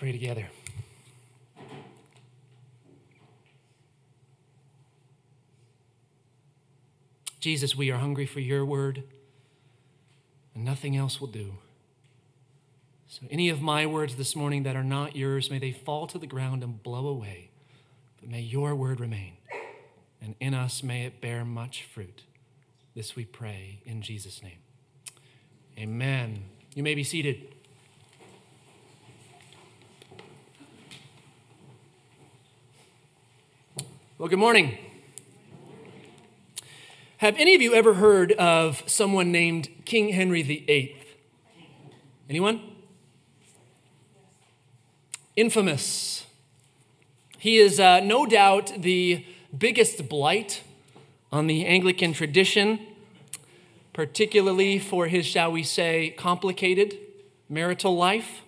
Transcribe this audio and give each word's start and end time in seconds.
pray 0.00 0.12
together. 0.12 0.46
Jesus, 7.38 7.76
we 7.76 7.90
are 7.90 7.98
hungry 7.98 8.24
for 8.24 8.40
your 8.40 8.64
word, 8.64 9.02
and 10.54 10.64
nothing 10.64 10.96
else 10.96 11.20
will 11.20 11.28
do. 11.28 11.52
So, 13.08 13.26
any 13.30 13.50
of 13.50 13.60
my 13.60 13.84
words 13.84 14.16
this 14.16 14.34
morning 14.34 14.62
that 14.62 14.74
are 14.74 14.82
not 14.82 15.16
yours, 15.16 15.50
may 15.50 15.58
they 15.58 15.72
fall 15.72 16.06
to 16.06 16.18
the 16.18 16.26
ground 16.26 16.62
and 16.62 16.82
blow 16.82 17.06
away. 17.06 17.50
But 18.20 18.30
may 18.30 18.40
your 18.40 18.74
word 18.74 19.00
remain, 19.00 19.34
and 20.22 20.34
in 20.40 20.54
us 20.54 20.82
may 20.82 21.04
it 21.04 21.20
bear 21.20 21.44
much 21.44 21.84
fruit. 21.84 22.22
This 22.94 23.16
we 23.16 23.26
pray 23.26 23.80
in 23.84 24.00
Jesus' 24.00 24.42
name. 24.42 24.60
Amen. 25.78 26.44
You 26.74 26.82
may 26.82 26.94
be 26.94 27.04
seated. 27.04 27.54
Well, 34.20 34.28
good 34.28 34.38
morning. 34.38 34.76
Have 37.16 37.36
any 37.38 37.54
of 37.54 37.62
you 37.62 37.72
ever 37.72 37.94
heard 37.94 38.32
of 38.32 38.82
someone 38.84 39.32
named 39.32 39.70
King 39.86 40.10
Henry 40.10 40.42
VIII? 40.42 40.94
Anyone? 42.28 42.60
Infamous. 45.36 46.26
He 47.38 47.56
is 47.56 47.80
uh, 47.80 48.00
no 48.00 48.26
doubt 48.26 48.82
the 48.82 49.24
biggest 49.56 50.06
blight 50.06 50.64
on 51.32 51.46
the 51.46 51.64
Anglican 51.64 52.12
tradition, 52.12 52.78
particularly 53.94 54.78
for 54.78 55.06
his, 55.06 55.24
shall 55.24 55.50
we 55.50 55.62
say, 55.62 56.10
complicated 56.18 56.98
marital 57.48 57.96
life. 57.96 58.42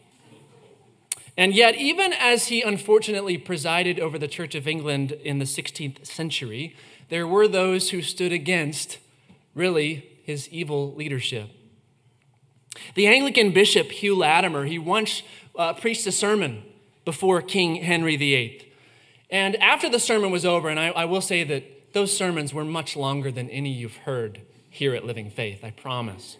And 1.36 1.54
yet, 1.54 1.76
even 1.76 2.12
as 2.12 2.48
he 2.48 2.62
unfortunately 2.62 3.38
presided 3.38 3.98
over 3.98 4.18
the 4.18 4.28
Church 4.28 4.54
of 4.54 4.68
England 4.68 5.12
in 5.12 5.38
the 5.38 5.44
16th 5.44 6.06
century, 6.06 6.76
there 7.08 7.26
were 7.26 7.48
those 7.48 7.90
who 7.90 8.02
stood 8.02 8.32
against, 8.32 8.98
really, 9.54 10.08
his 10.24 10.48
evil 10.50 10.94
leadership. 10.94 11.50
The 12.94 13.06
Anglican 13.06 13.52
bishop 13.52 13.90
Hugh 13.90 14.16
Latimer, 14.16 14.64
he 14.64 14.78
once 14.78 15.22
uh, 15.56 15.72
preached 15.74 16.06
a 16.06 16.12
sermon 16.12 16.62
before 17.04 17.42
King 17.42 17.76
Henry 17.76 18.16
VIII. 18.16 18.68
And 19.30 19.56
after 19.56 19.88
the 19.88 19.98
sermon 19.98 20.30
was 20.30 20.44
over, 20.44 20.68
and 20.68 20.78
I, 20.78 20.88
I 20.88 21.04
will 21.06 21.20
say 21.20 21.44
that 21.44 21.92
those 21.94 22.16
sermons 22.16 22.54
were 22.54 22.64
much 22.64 22.96
longer 22.96 23.30
than 23.30 23.48
any 23.50 23.70
you've 23.70 23.96
heard 23.98 24.40
here 24.70 24.94
at 24.94 25.04
Living 25.04 25.30
Faith, 25.30 25.64
I 25.64 25.70
promise. 25.70 26.36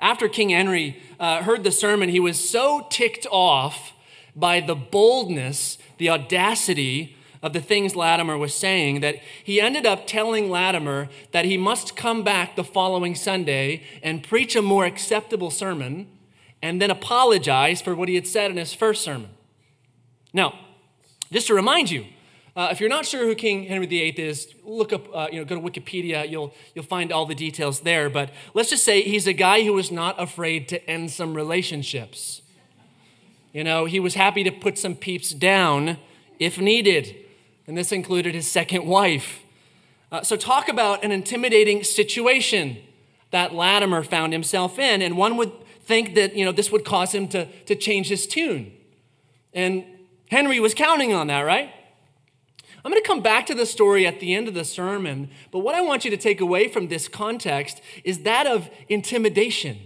After 0.00 0.28
King 0.28 0.50
Henry 0.50 1.02
uh, 1.18 1.42
heard 1.42 1.64
the 1.64 1.72
sermon, 1.72 2.08
he 2.08 2.20
was 2.20 2.48
so 2.48 2.86
ticked 2.90 3.26
off 3.30 3.92
by 4.34 4.60
the 4.60 4.74
boldness, 4.74 5.78
the 5.98 6.10
audacity 6.10 7.16
of 7.42 7.52
the 7.52 7.60
things 7.60 7.96
Latimer 7.96 8.38
was 8.38 8.54
saying 8.54 9.00
that 9.00 9.16
he 9.42 9.60
ended 9.60 9.84
up 9.84 10.06
telling 10.06 10.48
Latimer 10.48 11.08
that 11.32 11.44
he 11.44 11.56
must 11.56 11.96
come 11.96 12.22
back 12.22 12.54
the 12.54 12.64
following 12.64 13.14
Sunday 13.14 13.82
and 14.02 14.22
preach 14.22 14.54
a 14.54 14.62
more 14.62 14.84
acceptable 14.84 15.50
sermon 15.50 16.06
and 16.62 16.80
then 16.80 16.90
apologize 16.90 17.82
for 17.82 17.94
what 17.94 18.08
he 18.08 18.14
had 18.14 18.26
said 18.26 18.50
in 18.50 18.56
his 18.56 18.72
first 18.72 19.02
sermon. 19.02 19.30
Now, 20.32 20.58
just 21.32 21.48
to 21.48 21.54
remind 21.54 21.90
you, 21.90 22.06
uh, 22.54 22.68
if 22.70 22.80
you're 22.80 22.90
not 22.90 23.06
sure 23.06 23.24
who 23.24 23.34
King 23.34 23.64
Henry 23.64 23.86
VIII 23.86 24.10
is, 24.10 24.54
look 24.62 24.92
up, 24.92 25.06
uh, 25.14 25.28
you 25.32 25.38
know, 25.38 25.44
go 25.44 25.54
to 25.54 25.60
Wikipedia. 25.60 26.30
You'll, 26.30 26.52
you'll 26.74 26.84
find 26.84 27.10
all 27.10 27.24
the 27.24 27.34
details 27.34 27.80
there. 27.80 28.10
But 28.10 28.30
let's 28.52 28.68
just 28.68 28.84
say 28.84 29.02
he's 29.02 29.26
a 29.26 29.32
guy 29.32 29.62
who 29.64 29.72
was 29.72 29.90
not 29.90 30.20
afraid 30.20 30.68
to 30.68 30.90
end 30.90 31.10
some 31.10 31.32
relationships. 31.32 32.42
You 33.54 33.64
know, 33.64 33.86
he 33.86 34.00
was 34.00 34.14
happy 34.14 34.44
to 34.44 34.50
put 34.50 34.78
some 34.78 34.94
peeps 34.94 35.30
down 35.30 35.96
if 36.38 36.58
needed. 36.58 37.16
And 37.66 37.76
this 37.76 37.90
included 37.90 38.34
his 38.34 38.50
second 38.50 38.84
wife. 38.86 39.40
Uh, 40.10 40.22
so, 40.22 40.36
talk 40.36 40.68
about 40.68 41.02
an 41.04 41.10
intimidating 41.10 41.84
situation 41.84 42.76
that 43.30 43.54
Latimer 43.54 44.02
found 44.02 44.34
himself 44.34 44.78
in. 44.78 45.00
And 45.00 45.16
one 45.16 45.38
would 45.38 45.52
think 45.84 46.14
that, 46.16 46.36
you 46.36 46.44
know, 46.44 46.52
this 46.52 46.70
would 46.70 46.84
cause 46.84 47.14
him 47.14 47.28
to, 47.28 47.46
to 47.64 47.74
change 47.74 48.08
his 48.08 48.26
tune. 48.26 48.72
And 49.54 49.84
Henry 50.30 50.60
was 50.60 50.74
counting 50.74 51.14
on 51.14 51.28
that, 51.28 51.40
right? 51.40 51.72
I'm 52.84 52.90
going 52.90 53.02
to 53.02 53.06
come 53.06 53.20
back 53.20 53.46
to 53.46 53.54
the 53.54 53.66
story 53.66 54.06
at 54.06 54.18
the 54.18 54.34
end 54.34 54.48
of 54.48 54.54
the 54.54 54.64
sermon, 54.64 55.30
but 55.52 55.60
what 55.60 55.74
I 55.74 55.80
want 55.80 56.04
you 56.04 56.10
to 56.10 56.16
take 56.16 56.40
away 56.40 56.66
from 56.66 56.88
this 56.88 57.06
context 57.06 57.80
is 58.02 58.20
that 58.20 58.46
of 58.46 58.68
intimidation. 58.88 59.78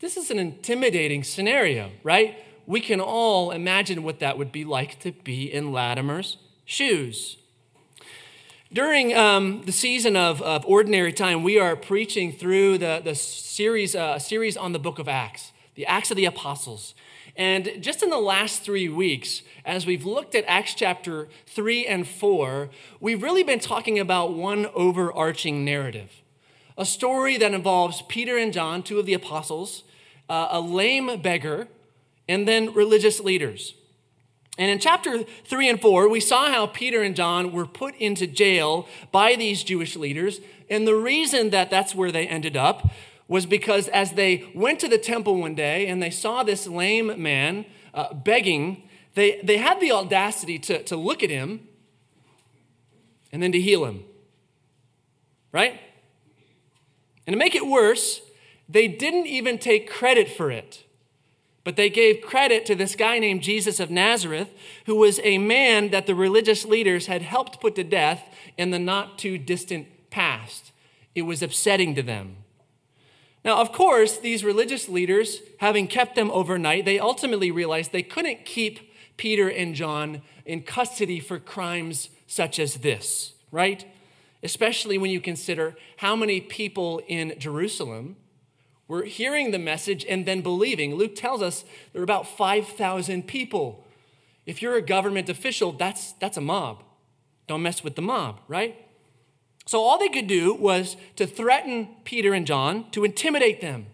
This 0.00 0.18
is 0.18 0.30
an 0.30 0.38
intimidating 0.38 1.24
scenario, 1.24 1.90
right? 2.02 2.36
We 2.66 2.80
can 2.80 3.00
all 3.00 3.52
imagine 3.52 4.02
what 4.02 4.18
that 4.20 4.36
would 4.36 4.52
be 4.52 4.64
like 4.64 4.98
to 5.00 5.12
be 5.12 5.50
in 5.50 5.72
Latimer's 5.72 6.36
shoes. 6.66 7.38
During 8.70 9.14
um, 9.14 9.62
the 9.64 9.72
season 9.72 10.16
of, 10.16 10.42
of 10.42 10.66
Ordinary 10.66 11.12
Time, 11.12 11.42
we 11.42 11.58
are 11.58 11.76
preaching 11.76 12.32
through 12.32 12.78
the, 12.78 13.00
the 13.02 13.14
series, 13.14 13.94
uh, 13.94 14.18
series 14.18 14.56
on 14.56 14.72
the 14.72 14.78
book 14.78 14.98
of 14.98 15.08
Acts, 15.08 15.52
the 15.74 15.86
Acts 15.86 16.10
of 16.10 16.16
the 16.16 16.24
Apostles. 16.24 16.94
And 17.36 17.78
just 17.80 18.02
in 18.02 18.10
the 18.10 18.18
last 18.18 18.62
three 18.62 18.88
weeks, 18.88 19.42
as 19.64 19.86
we've 19.86 20.04
looked 20.04 20.34
at 20.34 20.44
Acts 20.46 20.74
chapter 20.74 21.28
3 21.46 21.86
and 21.86 22.06
4, 22.06 22.70
we've 23.00 23.22
really 23.22 23.42
been 23.42 23.58
talking 23.58 23.98
about 23.98 24.34
one 24.34 24.66
overarching 24.74 25.64
narrative 25.64 26.10
a 26.76 26.84
story 26.84 27.36
that 27.36 27.54
involves 27.54 28.02
Peter 28.02 28.36
and 28.36 28.52
John, 28.52 28.82
two 28.82 28.98
of 28.98 29.06
the 29.06 29.14
apostles, 29.14 29.84
uh, 30.28 30.48
a 30.50 30.60
lame 30.60 31.20
beggar, 31.20 31.68
and 32.28 32.48
then 32.48 32.72
religious 32.74 33.20
leaders. 33.20 33.74
And 34.56 34.70
in 34.70 34.78
chapter 34.78 35.22
3 35.22 35.68
and 35.68 35.80
4, 35.80 36.08
we 36.08 36.20
saw 36.20 36.50
how 36.50 36.66
Peter 36.66 37.02
and 37.02 37.16
John 37.16 37.52
were 37.52 37.66
put 37.66 37.94
into 37.96 38.26
jail 38.26 38.88
by 39.10 39.34
these 39.34 39.64
Jewish 39.64 39.96
leaders. 39.96 40.40
And 40.70 40.86
the 40.86 40.94
reason 40.94 41.50
that 41.50 41.70
that's 41.70 41.94
where 41.94 42.12
they 42.12 42.26
ended 42.26 42.56
up 42.56 42.90
was 43.26 43.46
because 43.46 43.88
as 43.88 44.12
they 44.12 44.50
went 44.54 44.80
to 44.80 44.88
the 44.88 44.98
temple 44.98 45.40
one 45.40 45.54
day 45.54 45.86
and 45.86 46.02
they 46.02 46.10
saw 46.10 46.42
this 46.42 46.66
lame 46.66 47.20
man 47.22 47.64
uh, 47.94 48.12
begging, 48.12 48.88
they, 49.14 49.40
they 49.42 49.56
had 49.56 49.80
the 49.80 49.92
audacity 49.92 50.58
to, 50.58 50.82
to 50.82 50.96
look 50.96 51.22
at 51.22 51.30
him 51.30 51.66
and 53.32 53.42
then 53.42 53.52
to 53.52 53.60
heal 53.60 53.84
him. 53.84 54.04
Right? 55.52 55.80
And 57.26 57.32
to 57.32 57.38
make 57.38 57.54
it 57.54 57.66
worse, 57.66 58.20
they 58.68 58.88
didn't 58.88 59.26
even 59.26 59.58
take 59.58 59.90
credit 59.90 60.28
for 60.28 60.50
it. 60.50 60.84
But 61.62 61.76
they 61.76 61.88
gave 61.88 62.20
credit 62.20 62.66
to 62.66 62.74
this 62.74 62.94
guy 62.94 63.18
named 63.18 63.42
Jesus 63.42 63.80
of 63.80 63.90
Nazareth, 63.90 64.50
who 64.84 64.96
was 64.96 65.18
a 65.22 65.38
man 65.38 65.90
that 65.90 66.06
the 66.06 66.14
religious 66.14 66.66
leaders 66.66 67.06
had 67.06 67.22
helped 67.22 67.60
put 67.60 67.74
to 67.76 67.84
death 67.84 68.22
in 68.58 68.70
the 68.70 68.78
not 68.78 69.18
too 69.18 69.38
distant 69.38 70.10
past. 70.10 70.72
It 71.14 71.22
was 71.22 71.42
upsetting 71.42 71.94
to 71.94 72.02
them. 72.02 72.36
Now, 73.44 73.60
of 73.60 73.72
course, 73.72 74.16
these 74.16 74.42
religious 74.42 74.88
leaders, 74.88 75.40
having 75.58 75.86
kept 75.86 76.14
them 76.14 76.30
overnight, 76.30 76.86
they 76.86 76.98
ultimately 76.98 77.50
realized 77.50 77.92
they 77.92 78.02
couldn't 78.02 78.46
keep 78.46 78.90
Peter 79.16 79.48
and 79.48 79.74
John 79.74 80.22
in 80.46 80.62
custody 80.62 81.20
for 81.20 81.38
crimes 81.38 82.08
such 82.26 82.58
as 82.58 82.76
this, 82.76 83.34
right? 83.50 83.84
Especially 84.42 84.96
when 84.96 85.10
you 85.10 85.20
consider 85.20 85.76
how 85.98 86.16
many 86.16 86.40
people 86.40 87.02
in 87.06 87.34
Jerusalem 87.38 88.16
were 88.88 89.04
hearing 89.04 89.50
the 89.50 89.58
message 89.58 90.04
and 90.08 90.26
then 90.26 90.40
believing. 90.40 90.94
Luke 90.94 91.14
tells 91.14 91.42
us 91.42 91.64
there 91.92 92.00
were 92.00 92.04
about 92.04 92.26
5,000 92.26 93.26
people. 93.26 93.84
If 94.46 94.62
you're 94.62 94.76
a 94.76 94.82
government 94.82 95.28
official, 95.28 95.72
that's, 95.72 96.12
that's 96.12 96.36
a 96.36 96.42
mob. 96.42 96.82
Don't 97.46 97.62
mess 97.62 97.84
with 97.84 97.94
the 97.94 98.02
mob, 98.02 98.40
right? 98.48 98.83
So 99.66 99.80
all 99.80 99.98
they 99.98 100.08
could 100.08 100.26
do 100.26 100.54
was 100.54 100.96
to 101.16 101.26
threaten 101.26 101.88
Peter 102.04 102.34
and 102.34 102.46
John, 102.46 102.90
to 102.90 103.04
intimidate 103.04 103.60
them, 103.60 103.86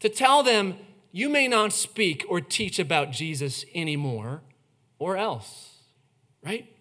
to 0.00 0.08
tell 0.08 0.42
them, 0.42 0.76
you 1.12 1.28
may 1.28 1.48
not 1.48 1.72
speak 1.72 2.24
or 2.28 2.40
teach 2.40 2.78
about 2.78 3.10
Jesus 3.10 3.64
anymore, 3.74 4.42
or 4.98 5.16
else, 5.16 5.78
right? 6.42 6.72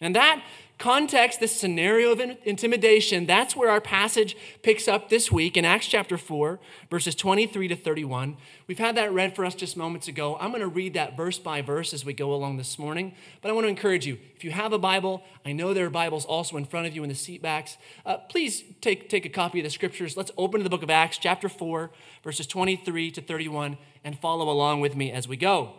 And 0.00 0.14
that 0.14 0.42
context, 0.78 1.40
this 1.40 1.58
scenario 1.58 2.12
of 2.12 2.20
intimidation, 2.44 3.26
that's 3.26 3.56
where 3.56 3.70
our 3.70 3.80
passage 3.80 4.36
picks 4.62 4.86
up 4.86 5.08
this 5.08 5.32
week 5.32 5.56
in 5.56 5.64
Acts 5.64 5.86
chapter 5.86 6.18
4, 6.18 6.58
verses 6.90 7.14
23 7.14 7.68
to 7.68 7.76
31. 7.76 8.36
We've 8.66 8.78
had 8.78 8.96
that 8.96 9.12
read 9.12 9.34
for 9.34 9.44
us 9.44 9.54
just 9.54 9.76
moments 9.76 10.06
ago. 10.06 10.36
I'm 10.38 10.50
going 10.50 10.60
to 10.60 10.68
read 10.68 10.94
that 10.94 11.16
verse 11.16 11.38
by 11.38 11.62
verse 11.62 11.94
as 11.94 12.04
we 12.04 12.12
go 12.12 12.34
along 12.34 12.58
this 12.58 12.78
morning. 12.78 13.14
But 13.40 13.50
I 13.50 13.52
want 13.52 13.64
to 13.64 13.68
encourage 13.68 14.06
you 14.06 14.18
if 14.34 14.44
you 14.44 14.50
have 14.50 14.72
a 14.72 14.78
Bible, 14.78 15.22
I 15.44 15.52
know 15.52 15.72
there 15.72 15.86
are 15.86 15.90
Bibles 15.90 16.26
also 16.26 16.56
in 16.56 16.66
front 16.66 16.86
of 16.86 16.94
you 16.94 17.02
in 17.02 17.08
the 17.08 17.14
seat 17.14 17.40
backs. 17.40 17.78
Uh, 18.04 18.18
please 18.18 18.62
take, 18.80 19.08
take 19.08 19.24
a 19.24 19.30
copy 19.30 19.60
of 19.60 19.64
the 19.64 19.70
scriptures. 19.70 20.16
Let's 20.16 20.30
open 20.36 20.62
the 20.62 20.70
book 20.70 20.82
of 20.82 20.90
Acts, 20.90 21.16
chapter 21.16 21.48
4, 21.48 21.90
verses 22.22 22.46
23 22.46 23.10
to 23.12 23.22
31, 23.22 23.78
and 24.04 24.18
follow 24.18 24.50
along 24.50 24.80
with 24.80 24.94
me 24.94 25.10
as 25.10 25.26
we 25.26 25.36
go. 25.36 25.72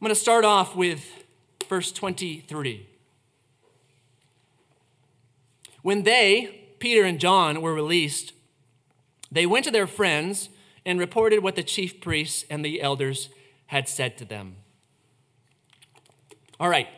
I'm 0.00 0.04
going 0.04 0.14
to 0.14 0.20
start 0.20 0.44
off 0.44 0.76
with 0.76 1.04
verse 1.68 1.92
23. 1.92 2.88
When 5.88 6.02
they, 6.02 6.74
Peter 6.80 7.04
and 7.04 7.18
John, 7.18 7.62
were 7.62 7.72
released, 7.72 8.34
they 9.32 9.46
went 9.46 9.64
to 9.64 9.70
their 9.70 9.86
friends 9.86 10.50
and 10.84 11.00
reported 11.00 11.42
what 11.42 11.56
the 11.56 11.62
chief 11.62 11.98
priests 11.98 12.44
and 12.50 12.62
the 12.62 12.82
elders 12.82 13.30
had 13.68 13.88
said 13.88 14.18
to 14.18 14.26
them. 14.26 14.56
All 16.60 16.68
right. 16.68 16.88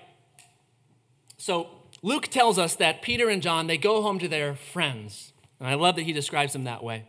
So 1.36 1.68
Luke 2.02 2.26
tells 2.26 2.58
us 2.58 2.74
that 2.74 3.00
Peter 3.00 3.28
and 3.28 3.40
John, 3.40 3.68
they 3.68 3.78
go 3.78 4.02
home 4.02 4.18
to 4.18 4.26
their 4.26 4.56
friends. 4.56 5.34
And 5.60 5.68
I 5.68 5.74
love 5.74 5.94
that 5.94 6.02
he 6.02 6.12
describes 6.12 6.52
them 6.52 6.64
that 6.64 6.82
way. 6.82 7.04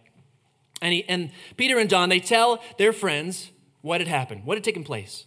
And, 0.84 0.94
he, 0.94 1.04
and 1.10 1.32
Peter 1.58 1.80
and 1.80 1.90
John, 1.90 2.10
they 2.10 2.20
tell 2.20 2.62
their 2.78 2.94
friends 2.94 3.50
what 3.82 4.02
had 4.02 4.08
happened, 4.08 4.46
what 4.46 4.56
had 4.56 4.64
taken 4.64 4.84
place. 4.84 5.26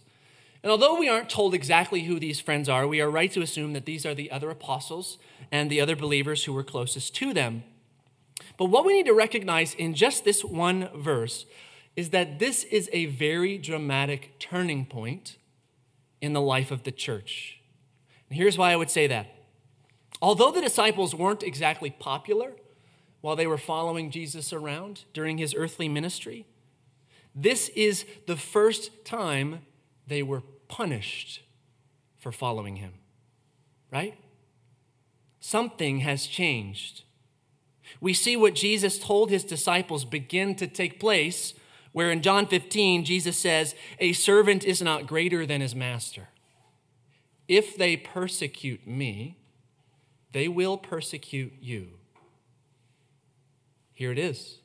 And 0.65 0.71
although 0.71 0.97
we 0.97 1.07
aren't 1.07 1.29
told 1.29 1.53
exactly 1.53 2.05
who 2.05 2.19
these 2.19 2.39
friends 2.39 2.67
are, 2.67 2.87
we 2.87 2.99
are 2.99 3.07
right 3.07 3.31
to 3.33 3.43
assume 3.43 3.73
that 3.73 3.85
these 3.85 4.03
are 4.03 4.15
the 4.15 4.31
other 4.31 4.49
apostles 4.49 5.19
and 5.51 5.69
the 5.69 5.79
other 5.79 5.95
believers 5.95 6.45
who 6.45 6.53
were 6.53 6.63
closest 6.63 7.13
to 7.17 7.35
them. 7.35 7.63
But 8.57 8.71
what 8.71 8.83
we 8.83 8.93
need 8.93 9.05
to 9.05 9.13
recognize 9.13 9.75
in 9.75 9.93
just 9.93 10.25
this 10.25 10.43
one 10.43 10.89
verse 10.95 11.45
is 11.95 12.09
that 12.09 12.39
this 12.39 12.63
is 12.63 12.89
a 12.91 13.05
very 13.05 13.59
dramatic 13.59 14.39
turning 14.39 14.87
point 14.87 15.37
in 16.19 16.33
the 16.33 16.41
life 16.41 16.71
of 16.71 16.81
the 16.81 16.91
church. 16.91 17.59
And 18.27 18.35
here's 18.35 18.57
why 18.57 18.71
I 18.71 18.75
would 18.75 18.89
say 18.89 19.05
that. 19.05 19.27
Although 20.19 20.51
the 20.51 20.61
disciples 20.61 21.13
weren't 21.13 21.43
exactly 21.43 21.91
popular 21.91 22.53
while 23.21 23.35
they 23.35 23.45
were 23.45 23.59
following 23.59 24.09
Jesus 24.09 24.51
around 24.51 25.03
during 25.13 25.37
his 25.37 25.53
earthly 25.53 25.87
ministry, 25.87 26.47
this 27.35 27.69
is 27.75 28.03
the 28.25 28.35
first 28.35 29.05
time 29.05 29.59
they 30.07 30.23
were 30.23 30.41
punished 30.67 31.41
for 32.17 32.31
following 32.31 32.77
him, 32.77 32.93
right? 33.91 34.17
Something 35.39 35.99
has 35.99 36.25
changed. 36.25 37.03
We 38.01 38.13
see 38.13 38.35
what 38.35 38.55
Jesus 38.55 38.97
told 38.97 39.29
his 39.29 39.43
disciples 39.43 40.05
begin 40.05 40.55
to 40.55 40.67
take 40.67 40.99
place, 40.99 41.53
where 41.91 42.11
in 42.11 42.21
John 42.21 42.47
15, 42.47 43.05
Jesus 43.05 43.37
says, 43.37 43.75
A 43.99 44.13
servant 44.13 44.63
is 44.63 44.81
not 44.81 45.07
greater 45.07 45.45
than 45.45 45.61
his 45.61 45.75
master. 45.75 46.29
If 47.47 47.77
they 47.77 47.95
persecute 47.95 48.87
me, 48.87 49.37
they 50.31 50.47
will 50.47 50.77
persecute 50.77 51.53
you. 51.61 51.91
Here 53.93 54.11
it 54.11 54.19
is. 54.19 54.59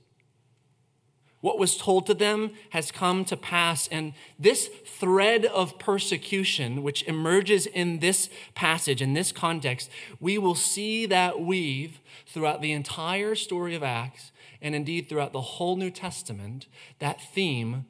What 1.40 1.58
was 1.58 1.76
told 1.76 2.06
to 2.06 2.14
them 2.14 2.52
has 2.70 2.92
come 2.92 3.24
to 3.26 3.36
pass. 3.36 3.88
And 3.88 4.12
this 4.38 4.68
thread 4.84 5.46
of 5.46 5.78
persecution, 5.78 6.82
which 6.82 7.02
emerges 7.04 7.66
in 7.66 8.00
this 8.00 8.28
passage, 8.54 9.00
in 9.00 9.14
this 9.14 9.32
context, 9.32 9.90
we 10.18 10.36
will 10.36 10.54
see 10.54 11.06
that 11.06 11.40
weave 11.40 12.00
throughout 12.26 12.60
the 12.60 12.72
entire 12.72 13.34
story 13.34 13.74
of 13.74 13.82
Acts, 13.82 14.32
and 14.60 14.74
indeed 14.74 15.08
throughout 15.08 15.32
the 15.32 15.40
whole 15.40 15.76
New 15.76 15.90
Testament, 15.90 16.66
that 16.98 17.22
theme 17.32 17.86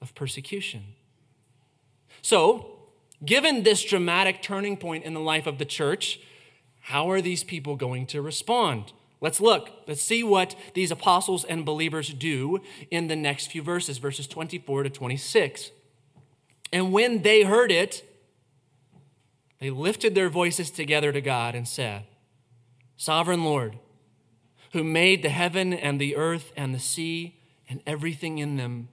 of 0.00 0.14
persecution. 0.14 0.94
So, 2.22 2.78
given 3.24 3.64
this 3.64 3.82
dramatic 3.82 4.42
turning 4.42 4.76
point 4.76 5.04
in 5.04 5.14
the 5.14 5.20
life 5.20 5.48
of 5.48 5.58
the 5.58 5.64
church, 5.64 6.20
how 6.82 7.10
are 7.10 7.20
these 7.20 7.42
people 7.42 7.74
going 7.74 8.06
to 8.06 8.22
respond? 8.22 8.92
Let's 9.22 9.40
look. 9.40 9.70
Let's 9.86 10.02
see 10.02 10.24
what 10.24 10.56
these 10.74 10.90
apostles 10.90 11.44
and 11.44 11.64
believers 11.64 12.12
do 12.12 12.60
in 12.90 13.06
the 13.06 13.14
next 13.14 13.46
few 13.46 13.62
verses, 13.62 13.98
verses 13.98 14.26
24 14.26 14.82
to 14.82 14.90
26. 14.90 15.70
And 16.72 16.92
when 16.92 17.22
they 17.22 17.44
heard 17.44 17.70
it, 17.70 18.04
they 19.60 19.70
lifted 19.70 20.16
their 20.16 20.28
voices 20.28 20.72
together 20.72 21.12
to 21.12 21.20
God 21.20 21.54
and 21.54 21.68
said, 21.68 22.02
Sovereign 22.96 23.44
Lord, 23.44 23.78
who 24.72 24.82
made 24.82 25.22
the 25.22 25.28
heaven 25.28 25.72
and 25.72 26.00
the 26.00 26.16
earth 26.16 26.52
and 26.56 26.74
the 26.74 26.80
sea 26.80 27.36
and 27.68 27.80
everything 27.86 28.38
in 28.38 28.56
them, 28.56 28.88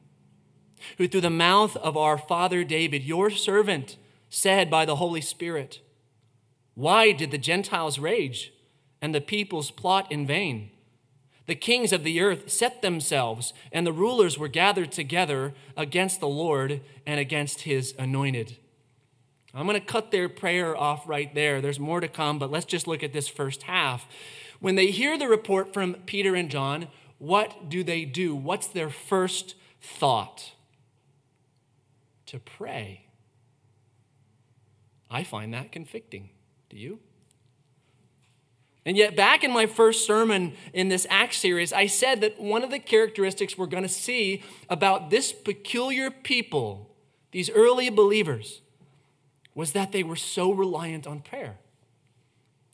who 1.00 1.08
through 1.08 1.22
the 1.22 1.32
mouth 1.32 1.75
of 1.78 1.98
our 1.98 2.20
father 2.20 2.64
David, 2.64 3.04
your 3.04 3.32
servant, 3.32 3.98
said 4.30 4.70
by 4.70 4.86
the 4.86 4.98
Holy 4.98 5.22
Spirit, 5.22 5.80
Why 6.75 7.14
did 7.14 7.32
the 7.32 7.40
Gentiles 7.40 7.98
rage? 7.98 8.54
And 9.01 9.13
the 9.13 9.22
peoples 9.22 9.72
plot 9.72 10.12
in 10.12 10.25
vain. 10.25 10.72
The 11.48 11.56
kings 11.56 11.92
of 11.92 12.04
the 12.04 12.22
earth 12.22 12.51
set 12.51 12.81
themselves, 12.81 13.54
and 13.72 13.86
the 13.86 13.92
rulers 13.92 14.38
were 14.38 14.48
gathered 14.48 14.92
together 14.92 15.54
against 15.75 16.19
the 16.19 16.28
Lord 16.28 16.81
and 17.07 17.19
against 17.19 17.62
his 17.62 17.96
anointed. 17.98 18.57
I'm 19.54 19.66
going 19.66 19.80
to 19.80 19.86
cut 19.86 20.12
their 20.12 20.30
prayer 20.30 20.78
off 20.78 21.10
right 21.10 21.34
there. 21.34 21.60
There's 21.60 21.80
more 21.80 22.01
to 22.01 22.07
come, 22.07 22.38
but 22.38 22.51
let's 22.51 22.66
just 22.66 22.88
look 22.88 23.01
at 23.01 23.13
this 23.13 23.28
first 23.28 23.63
half. 23.63 24.07
When 24.60 24.75
they 24.75 24.92
hear 24.92 25.18
the 25.18 25.28
report 25.28 25.74
from 25.74 25.96
Peter 26.06 26.36
and 26.36 26.51
John, 26.51 26.88
what 27.18 27.68
do 27.68 27.84
they 27.84 28.06
do? 28.06 28.36
What's 28.36 28.68
their 28.68 28.92
first 28.92 29.56
thought? 29.81 30.51
To 32.28 32.40
pray. 32.40 33.07
I 35.10 35.24
find 35.24 35.51
that 35.56 35.72
convicting. 35.72 36.30
Do 36.69 36.78
you? 36.78 37.00
And 38.86 38.96
yet, 38.96 39.16
back 39.16 39.44
in 39.44 39.52
my 39.52 39.66
first 39.66 40.06
sermon 40.06 40.54
in 40.74 40.88
this 40.88 41.06
Acts 41.10 41.38
series, 41.38 41.74
I 41.74 41.86
said 41.86 42.22
that 42.22 42.40
one 42.40 42.64
of 42.64 42.72
the 42.72 42.80
characteristics 42.80 43.58
we're 43.58 43.66
going 43.66 43.84
to 43.84 43.90
see 43.90 44.42
about 44.70 45.10
this 45.10 45.34
peculiar 45.34 46.10
people, 46.10 46.90
these 47.31 47.50
early 47.50 47.90
believers, 47.90 48.62
was 49.54 49.74
that 49.74 49.92
they 49.92 50.04
were 50.04 50.16
so 50.16 50.52
reliant 50.52 51.06
on 51.06 51.20
prayer. 51.20 51.58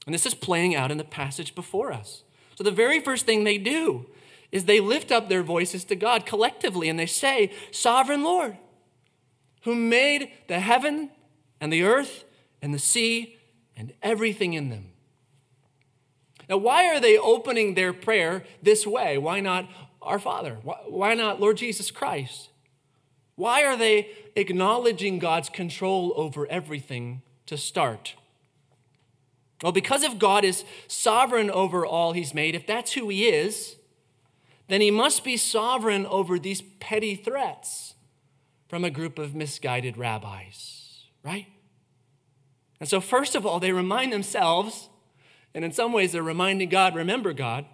And 0.06 0.14
this 0.14 0.26
is 0.26 0.34
playing 0.34 0.76
out 0.76 0.92
in 0.92 0.98
the 0.98 1.04
passage 1.04 1.54
before 1.54 1.92
us. 1.92 2.22
So, 2.54 2.62
the 2.62 2.70
very 2.70 3.00
first 3.00 3.26
thing 3.26 3.42
they 3.42 3.58
do 3.58 4.06
is 4.52 4.64
they 4.64 4.80
lift 4.80 5.10
up 5.10 5.28
their 5.28 5.42
voices 5.42 5.84
to 5.84 5.96
God 5.96 6.24
collectively 6.24 6.88
and 6.88 6.98
they 6.98 7.06
say, 7.06 7.52
Sovereign 7.72 8.22
Lord, 8.22 8.56
who 9.62 9.74
made 9.74 10.30
the 10.46 10.60
heaven 10.60 11.10
and 11.60 11.72
the 11.72 11.82
earth 11.82 12.24
and 12.62 12.72
the 12.72 12.78
sea 12.78 13.36
and 13.76 13.92
everything 14.02 14.54
in 14.54 14.70
them. 14.70 14.92
Now, 16.48 16.58
why 16.58 16.86
are 16.86 17.00
they 17.00 17.18
opening 17.18 17.74
their 17.74 17.92
prayer 17.92 18.44
this 18.62 18.86
way? 18.86 19.18
Why 19.18 19.40
not 19.40 19.68
our 20.00 20.18
Father? 20.18 20.54
Why 20.62 21.14
not 21.14 21.40
Lord 21.40 21.56
Jesus 21.56 21.90
Christ? 21.90 22.50
Why 23.34 23.64
are 23.64 23.76
they 23.76 24.10
acknowledging 24.36 25.18
God's 25.18 25.48
control 25.48 26.12
over 26.16 26.46
everything 26.46 27.22
to 27.46 27.58
start? 27.58 28.14
Well, 29.62 29.72
because 29.72 30.02
if 30.02 30.18
God 30.18 30.44
is 30.44 30.64
sovereign 30.86 31.50
over 31.50 31.84
all 31.84 32.12
he's 32.12 32.34
made, 32.34 32.54
if 32.54 32.66
that's 32.66 32.92
who 32.92 33.08
he 33.08 33.28
is, 33.28 33.76
then 34.68 34.80
he 34.80 34.90
must 34.90 35.24
be 35.24 35.36
sovereign 35.36 36.06
over 36.06 36.38
these 36.38 36.62
petty 36.80 37.14
threats 37.14 37.94
from 38.68 38.84
a 38.84 38.90
group 38.90 39.18
of 39.18 39.34
misguided 39.34 39.96
rabbis, 39.96 41.04
right? 41.22 41.46
And 42.80 42.88
so, 42.88 43.00
first 43.00 43.34
of 43.34 43.46
all, 43.46 43.60
they 43.60 43.72
remind 43.72 44.12
themselves 44.12 44.88
and 45.56 45.64
in 45.64 45.72
some 45.72 45.90
ways, 45.90 46.12
they're 46.12 46.22
reminding 46.22 46.68
God 46.68 46.94
remember, 46.94 47.32
God, 47.32 47.64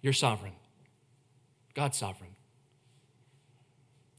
you're 0.00 0.14
sovereign. 0.14 0.54
God's 1.74 1.98
sovereign. 1.98 2.30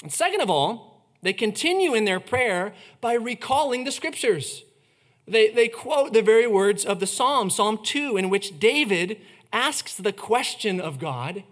And 0.04 0.14
second 0.14 0.42
of 0.42 0.52
all, 0.52 1.04
they 1.24 1.34
continue 1.34 1.96
in 1.96 2.06
their 2.06 2.20
prayer 2.20 2.76
by 3.02 3.14
recalling 3.14 3.86
the 3.86 3.92
scriptures. 3.92 4.66
They, 5.28 5.50
they 5.50 5.68
quote 5.68 6.14
the 6.14 6.22
very 6.22 6.46
words 6.46 6.86
of 6.86 7.00
the 7.00 7.08
Psalm, 7.08 7.50
Psalm 7.50 7.80
2, 7.82 8.18
in 8.18 8.30
which 8.30 8.60
David 8.60 9.20
asks 9.52 9.96
the 9.96 10.14
question 10.14 10.80
of 10.80 11.00
God 11.00 11.44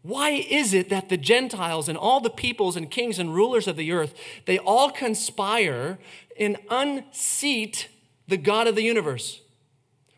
why 0.00 0.30
is 0.30 0.72
it 0.72 0.88
that 0.88 1.10
the 1.10 1.16
Gentiles 1.18 1.88
and 1.88 1.96
all 1.96 2.20
the 2.20 2.30
peoples 2.30 2.74
and 2.74 2.90
kings 2.90 3.20
and 3.20 3.34
rulers 3.34 3.68
of 3.68 3.76
the 3.76 3.92
earth, 3.92 4.14
they 4.46 4.58
all 4.58 4.90
conspire 4.90 5.98
and 6.38 6.56
unseat 6.70 7.88
the 8.26 8.38
God 8.38 8.66
of 8.66 8.74
the 8.74 8.82
universe? 8.82 9.41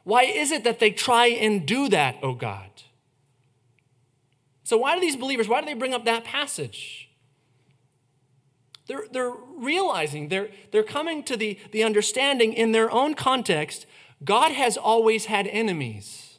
Why 0.04 0.22
is 0.22 0.52
it 0.52 0.64
that 0.64 0.78
they 0.78 0.90
try 0.90 1.26
and 1.26 1.66
do 1.66 1.88
that, 1.88 2.16
oh 2.22 2.34
God? 2.34 2.70
So, 4.62 4.78
why 4.78 4.94
do 4.94 5.00
these 5.00 5.16
believers, 5.16 5.48
why 5.48 5.60
do 5.60 5.66
they 5.66 5.74
bring 5.74 5.92
up 5.92 6.04
that 6.04 6.24
passage? 6.24 7.10
They're, 8.86 9.04
they're 9.10 9.32
realizing, 9.56 10.28
they're, 10.28 10.50
they're 10.70 10.82
coming 10.82 11.22
to 11.24 11.36
the, 11.36 11.58
the 11.72 11.82
understanding 11.82 12.52
in 12.52 12.72
their 12.72 12.90
own 12.90 13.14
context 13.14 13.86
God 14.22 14.52
has 14.52 14.76
always 14.76 15.26
had 15.26 15.46
enemies. 15.46 16.38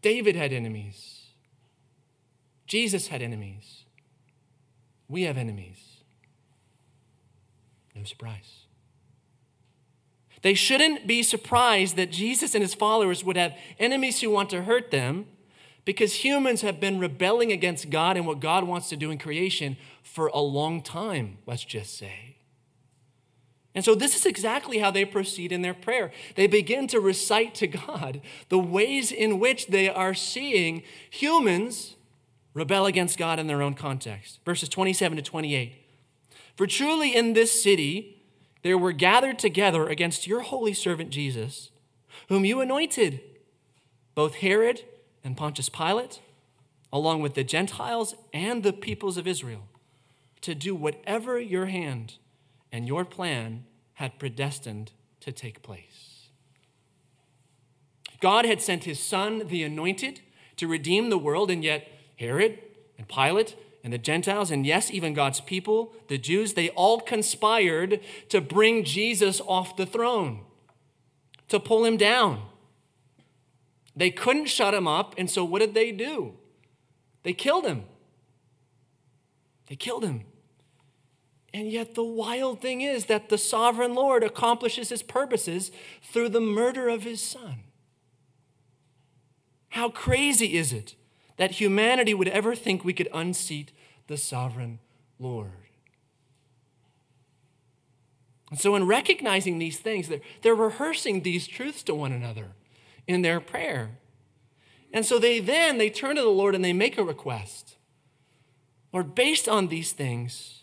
David 0.00 0.36
had 0.36 0.52
enemies. 0.52 1.22
Jesus 2.66 3.08
had 3.08 3.20
enemies. 3.22 3.84
We 5.08 5.22
have 5.22 5.36
enemies. 5.36 6.02
No 7.94 8.04
surprise. 8.04 8.63
They 10.44 10.52
shouldn't 10.52 11.06
be 11.06 11.22
surprised 11.22 11.96
that 11.96 12.12
Jesus 12.12 12.54
and 12.54 12.60
his 12.60 12.74
followers 12.74 13.24
would 13.24 13.38
have 13.38 13.56
enemies 13.78 14.20
who 14.20 14.28
want 14.28 14.50
to 14.50 14.64
hurt 14.64 14.90
them 14.90 15.24
because 15.86 16.16
humans 16.16 16.60
have 16.60 16.78
been 16.78 16.98
rebelling 16.98 17.50
against 17.50 17.88
God 17.88 18.18
and 18.18 18.26
what 18.26 18.40
God 18.40 18.64
wants 18.64 18.90
to 18.90 18.96
do 18.96 19.10
in 19.10 19.16
creation 19.16 19.78
for 20.02 20.26
a 20.26 20.40
long 20.40 20.82
time, 20.82 21.38
let's 21.46 21.64
just 21.64 21.96
say. 21.96 22.36
And 23.74 23.86
so, 23.86 23.94
this 23.94 24.14
is 24.14 24.26
exactly 24.26 24.80
how 24.80 24.90
they 24.90 25.06
proceed 25.06 25.50
in 25.50 25.62
their 25.62 25.72
prayer. 25.72 26.12
They 26.36 26.46
begin 26.46 26.88
to 26.88 27.00
recite 27.00 27.54
to 27.54 27.66
God 27.66 28.20
the 28.50 28.58
ways 28.58 29.10
in 29.10 29.40
which 29.40 29.68
they 29.68 29.88
are 29.88 30.12
seeing 30.12 30.82
humans 31.08 31.96
rebel 32.52 32.84
against 32.84 33.16
God 33.16 33.38
in 33.38 33.46
their 33.46 33.62
own 33.62 33.72
context. 33.72 34.40
Verses 34.44 34.68
27 34.68 35.16
to 35.16 35.22
28. 35.22 35.72
For 36.54 36.66
truly 36.66 37.16
in 37.16 37.32
this 37.32 37.62
city 37.62 38.13
there 38.64 38.78
were 38.78 38.92
gathered 38.92 39.38
together 39.38 39.86
against 39.88 40.26
your 40.26 40.40
holy 40.40 40.72
servant 40.72 41.10
Jesus, 41.10 41.70
whom 42.28 42.46
you 42.46 42.62
anointed, 42.62 43.20
both 44.14 44.36
Herod 44.36 44.82
and 45.22 45.36
Pontius 45.36 45.68
Pilate, 45.68 46.20
along 46.90 47.20
with 47.20 47.34
the 47.34 47.44
Gentiles 47.44 48.14
and 48.32 48.62
the 48.62 48.72
peoples 48.72 49.18
of 49.18 49.26
Israel, 49.26 49.68
to 50.40 50.54
do 50.54 50.74
whatever 50.74 51.38
your 51.38 51.66
hand 51.66 52.14
and 52.72 52.88
your 52.88 53.04
plan 53.04 53.64
had 53.94 54.18
predestined 54.18 54.92
to 55.20 55.30
take 55.30 55.62
place. 55.62 56.28
God 58.20 58.46
had 58.46 58.62
sent 58.62 58.84
his 58.84 58.98
son, 58.98 59.48
the 59.48 59.62
anointed, 59.62 60.22
to 60.56 60.66
redeem 60.66 61.10
the 61.10 61.18
world, 61.18 61.50
and 61.50 61.62
yet 61.62 61.86
Herod 62.16 62.58
and 62.96 63.06
Pilate 63.08 63.56
and 63.84 63.92
the 63.92 63.98
Gentiles, 63.98 64.50
and 64.50 64.64
yes, 64.64 64.90
even 64.90 65.12
God's 65.12 65.42
people, 65.42 65.92
the 66.08 66.16
Jews, 66.16 66.54
they 66.54 66.70
all 66.70 67.00
conspired 67.00 68.00
to 68.30 68.40
bring 68.40 68.82
Jesus 68.82 69.42
off 69.46 69.76
the 69.76 69.84
throne, 69.84 70.40
to 71.50 71.60
pull 71.60 71.84
him 71.84 71.98
down. 71.98 72.46
They 73.94 74.10
couldn't 74.10 74.46
shut 74.46 74.72
him 74.72 74.88
up, 74.88 75.14
and 75.18 75.30
so 75.30 75.44
what 75.44 75.58
did 75.58 75.74
they 75.74 75.92
do? 75.92 76.32
They 77.24 77.34
killed 77.34 77.66
him. 77.66 77.84
They 79.68 79.76
killed 79.76 80.02
him. 80.02 80.24
And 81.52 81.70
yet, 81.70 81.94
the 81.94 82.02
wild 82.02 82.60
thing 82.60 82.80
is 82.80 83.04
that 83.06 83.28
the 83.28 83.38
sovereign 83.38 83.94
Lord 83.94 84.24
accomplishes 84.24 84.88
his 84.88 85.02
purposes 85.02 85.70
through 86.02 86.30
the 86.30 86.40
murder 86.40 86.88
of 86.88 87.04
his 87.04 87.20
son. 87.20 87.64
How 89.68 89.90
crazy 89.90 90.56
is 90.56 90.72
it 90.72 90.94
that 91.36 91.52
humanity 91.52 92.14
would 92.14 92.28
ever 92.28 92.54
think 92.54 92.84
we 92.84 92.92
could 92.92 93.08
unseat 93.12 93.72
the 94.06 94.16
sovereign 94.16 94.78
Lord. 95.18 95.50
And 98.50 98.60
so, 98.60 98.76
in 98.76 98.86
recognizing 98.86 99.58
these 99.58 99.78
things, 99.78 100.08
they're, 100.08 100.20
they're 100.42 100.54
rehearsing 100.54 101.22
these 101.22 101.46
truths 101.46 101.82
to 101.84 101.94
one 101.94 102.12
another 102.12 102.50
in 103.06 103.22
their 103.22 103.40
prayer. 103.40 103.98
And 104.92 105.04
so 105.04 105.18
they 105.18 105.40
then 105.40 105.78
they 105.78 105.90
turn 105.90 106.16
to 106.16 106.22
the 106.22 106.28
Lord 106.28 106.54
and 106.54 106.64
they 106.64 106.72
make 106.72 106.96
a 106.96 107.02
request. 107.02 107.76
Lord, 108.92 109.14
based 109.14 109.48
on 109.48 109.66
these 109.66 109.90
things, 109.90 110.62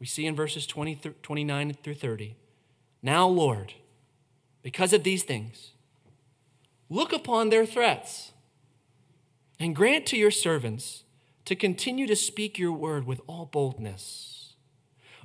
we 0.00 0.06
see 0.06 0.26
in 0.26 0.34
verses 0.34 0.66
20 0.66 0.96
29 1.22 1.74
through 1.74 1.94
30. 1.94 2.34
Now, 3.02 3.28
Lord, 3.28 3.74
because 4.62 4.92
of 4.92 5.04
these 5.04 5.22
things, 5.22 5.72
look 6.88 7.12
upon 7.12 7.50
their 7.50 7.64
threats 7.64 8.31
and 9.62 9.76
grant 9.76 10.06
to 10.06 10.16
your 10.16 10.32
servants 10.32 11.04
to 11.44 11.54
continue 11.54 12.04
to 12.08 12.16
speak 12.16 12.58
your 12.58 12.72
word 12.72 13.06
with 13.06 13.20
all 13.28 13.46
boldness, 13.46 14.54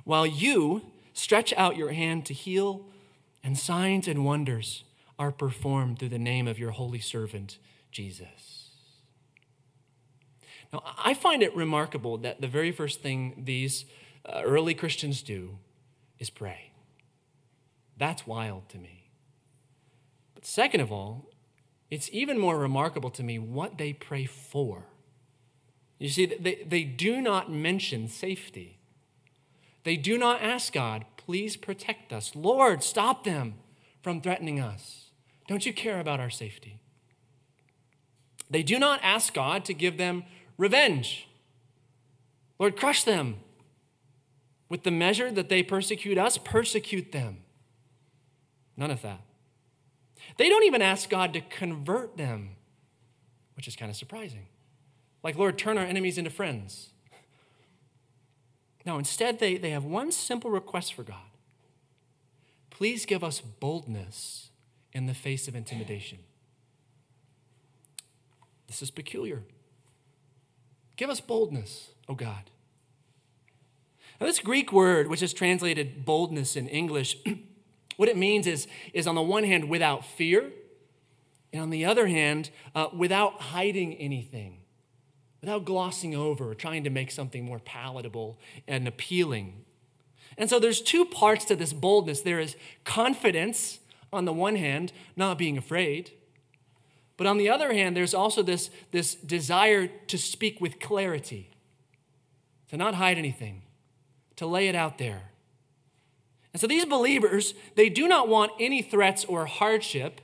while 0.04 0.24
you 0.24 0.92
stretch 1.12 1.52
out 1.54 1.76
your 1.76 1.90
hand 1.90 2.24
to 2.24 2.32
heal, 2.32 2.86
and 3.42 3.58
signs 3.58 4.06
and 4.06 4.24
wonders 4.24 4.84
are 5.18 5.32
performed 5.32 5.98
through 5.98 6.08
the 6.10 6.20
name 6.20 6.46
of 6.46 6.56
your 6.56 6.70
holy 6.70 7.00
servant, 7.00 7.58
Jesus. 7.90 8.70
Now, 10.72 10.84
I 10.96 11.14
find 11.14 11.42
it 11.42 11.56
remarkable 11.56 12.16
that 12.18 12.40
the 12.40 12.46
very 12.46 12.70
first 12.70 13.02
thing 13.02 13.42
these 13.44 13.86
uh, 14.24 14.42
early 14.44 14.72
Christians 14.72 15.20
do 15.20 15.58
is 16.20 16.30
pray. 16.30 16.70
That's 17.96 18.24
wild 18.24 18.68
to 18.68 18.78
me. 18.78 19.10
But 20.36 20.44
second 20.44 20.80
of 20.80 20.92
all, 20.92 21.27
it's 21.90 22.10
even 22.12 22.38
more 22.38 22.58
remarkable 22.58 23.10
to 23.10 23.22
me 23.22 23.38
what 23.38 23.78
they 23.78 23.92
pray 23.92 24.26
for. 24.26 24.86
You 25.98 26.08
see, 26.08 26.26
they, 26.26 26.62
they 26.66 26.84
do 26.84 27.20
not 27.20 27.50
mention 27.50 28.08
safety. 28.08 28.78
They 29.84 29.96
do 29.96 30.18
not 30.18 30.42
ask 30.42 30.72
God, 30.72 31.06
please 31.16 31.56
protect 31.56 32.12
us. 32.12 32.32
Lord, 32.34 32.82
stop 32.82 33.24
them 33.24 33.54
from 34.02 34.20
threatening 34.20 34.60
us. 34.60 35.10
Don't 35.48 35.64
you 35.64 35.72
care 35.72 35.98
about 35.98 36.20
our 36.20 36.30
safety? 36.30 36.80
They 38.50 38.62
do 38.62 38.78
not 38.78 39.00
ask 39.02 39.34
God 39.34 39.64
to 39.64 39.74
give 39.74 39.96
them 39.98 40.24
revenge. 40.56 41.28
Lord, 42.58 42.76
crush 42.76 43.04
them. 43.04 43.36
With 44.68 44.82
the 44.82 44.90
measure 44.90 45.30
that 45.30 45.48
they 45.48 45.62
persecute 45.62 46.18
us, 46.18 46.36
persecute 46.36 47.12
them. 47.12 47.38
None 48.76 48.90
of 48.90 49.00
that. 49.02 49.20
They 50.38 50.48
don't 50.48 50.64
even 50.64 50.80
ask 50.80 51.10
God 51.10 51.32
to 51.34 51.40
convert 51.42 52.16
them, 52.16 52.56
which 53.54 53.68
is 53.68 53.76
kind 53.76 53.90
of 53.90 53.96
surprising. 53.96 54.46
Like, 55.22 55.36
Lord, 55.36 55.58
turn 55.58 55.76
our 55.76 55.84
enemies 55.84 56.16
into 56.16 56.30
friends. 56.30 56.90
No, 58.86 58.98
instead, 58.98 59.38
they, 59.38 59.58
they 59.58 59.70
have 59.70 59.84
one 59.84 60.10
simple 60.10 60.50
request 60.50 60.94
for 60.94 61.02
God 61.02 61.28
please 62.78 63.06
give 63.06 63.24
us 63.24 63.40
boldness 63.40 64.50
in 64.92 65.06
the 65.06 65.14
face 65.14 65.48
of 65.48 65.56
intimidation. 65.56 66.18
This 68.68 68.82
is 68.82 68.92
peculiar. 68.92 69.42
Give 70.94 71.10
us 71.10 71.20
boldness, 71.20 71.88
O 72.08 72.12
oh 72.12 72.14
God. 72.14 72.50
Now, 74.20 74.28
this 74.28 74.38
Greek 74.38 74.72
word, 74.72 75.08
which 75.08 75.24
is 75.24 75.32
translated 75.32 76.04
boldness 76.04 76.54
in 76.54 76.68
English, 76.68 77.16
What 77.98 78.08
it 78.08 78.16
means 78.16 78.46
is, 78.46 78.68
is 78.94 79.08
on 79.08 79.16
the 79.16 79.22
one 79.22 79.42
hand, 79.42 79.68
without 79.68 80.04
fear, 80.04 80.52
and 81.52 81.60
on 81.60 81.70
the 81.70 81.84
other 81.84 82.06
hand, 82.06 82.50
uh, 82.72 82.86
without 82.96 83.40
hiding 83.40 83.94
anything, 83.96 84.58
without 85.40 85.64
glossing 85.64 86.14
over 86.14 86.54
trying 86.54 86.84
to 86.84 86.90
make 86.90 87.10
something 87.10 87.44
more 87.44 87.58
palatable 87.58 88.38
and 88.68 88.86
appealing. 88.86 89.64
And 90.36 90.48
so 90.48 90.60
there's 90.60 90.80
two 90.80 91.06
parts 91.06 91.44
to 91.46 91.56
this 91.56 91.72
boldness 91.72 92.20
there 92.20 92.38
is 92.38 92.54
confidence 92.84 93.80
on 94.12 94.26
the 94.26 94.32
one 94.32 94.54
hand, 94.54 94.92
not 95.16 95.36
being 95.36 95.58
afraid. 95.58 96.12
But 97.16 97.26
on 97.26 97.36
the 97.36 97.50
other 97.50 97.72
hand, 97.72 97.96
there's 97.96 98.14
also 98.14 98.44
this, 98.44 98.70
this 98.92 99.16
desire 99.16 99.88
to 99.88 100.16
speak 100.16 100.60
with 100.60 100.78
clarity, 100.78 101.50
to 102.68 102.76
not 102.76 102.94
hide 102.94 103.18
anything, 103.18 103.62
to 104.36 104.46
lay 104.46 104.68
it 104.68 104.76
out 104.76 104.98
there. 104.98 105.27
And 106.58 106.60
so 106.60 106.66
these 106.66 106.86
believers, 106.86 107.54
they 107.76 107.88
do 107.88 108.08
not 108.08 108.26
want 108.26 108.50
any 108.58 108.82
threats 108.82 109.24
or 109.24 109.46
hardship 109.46 110.20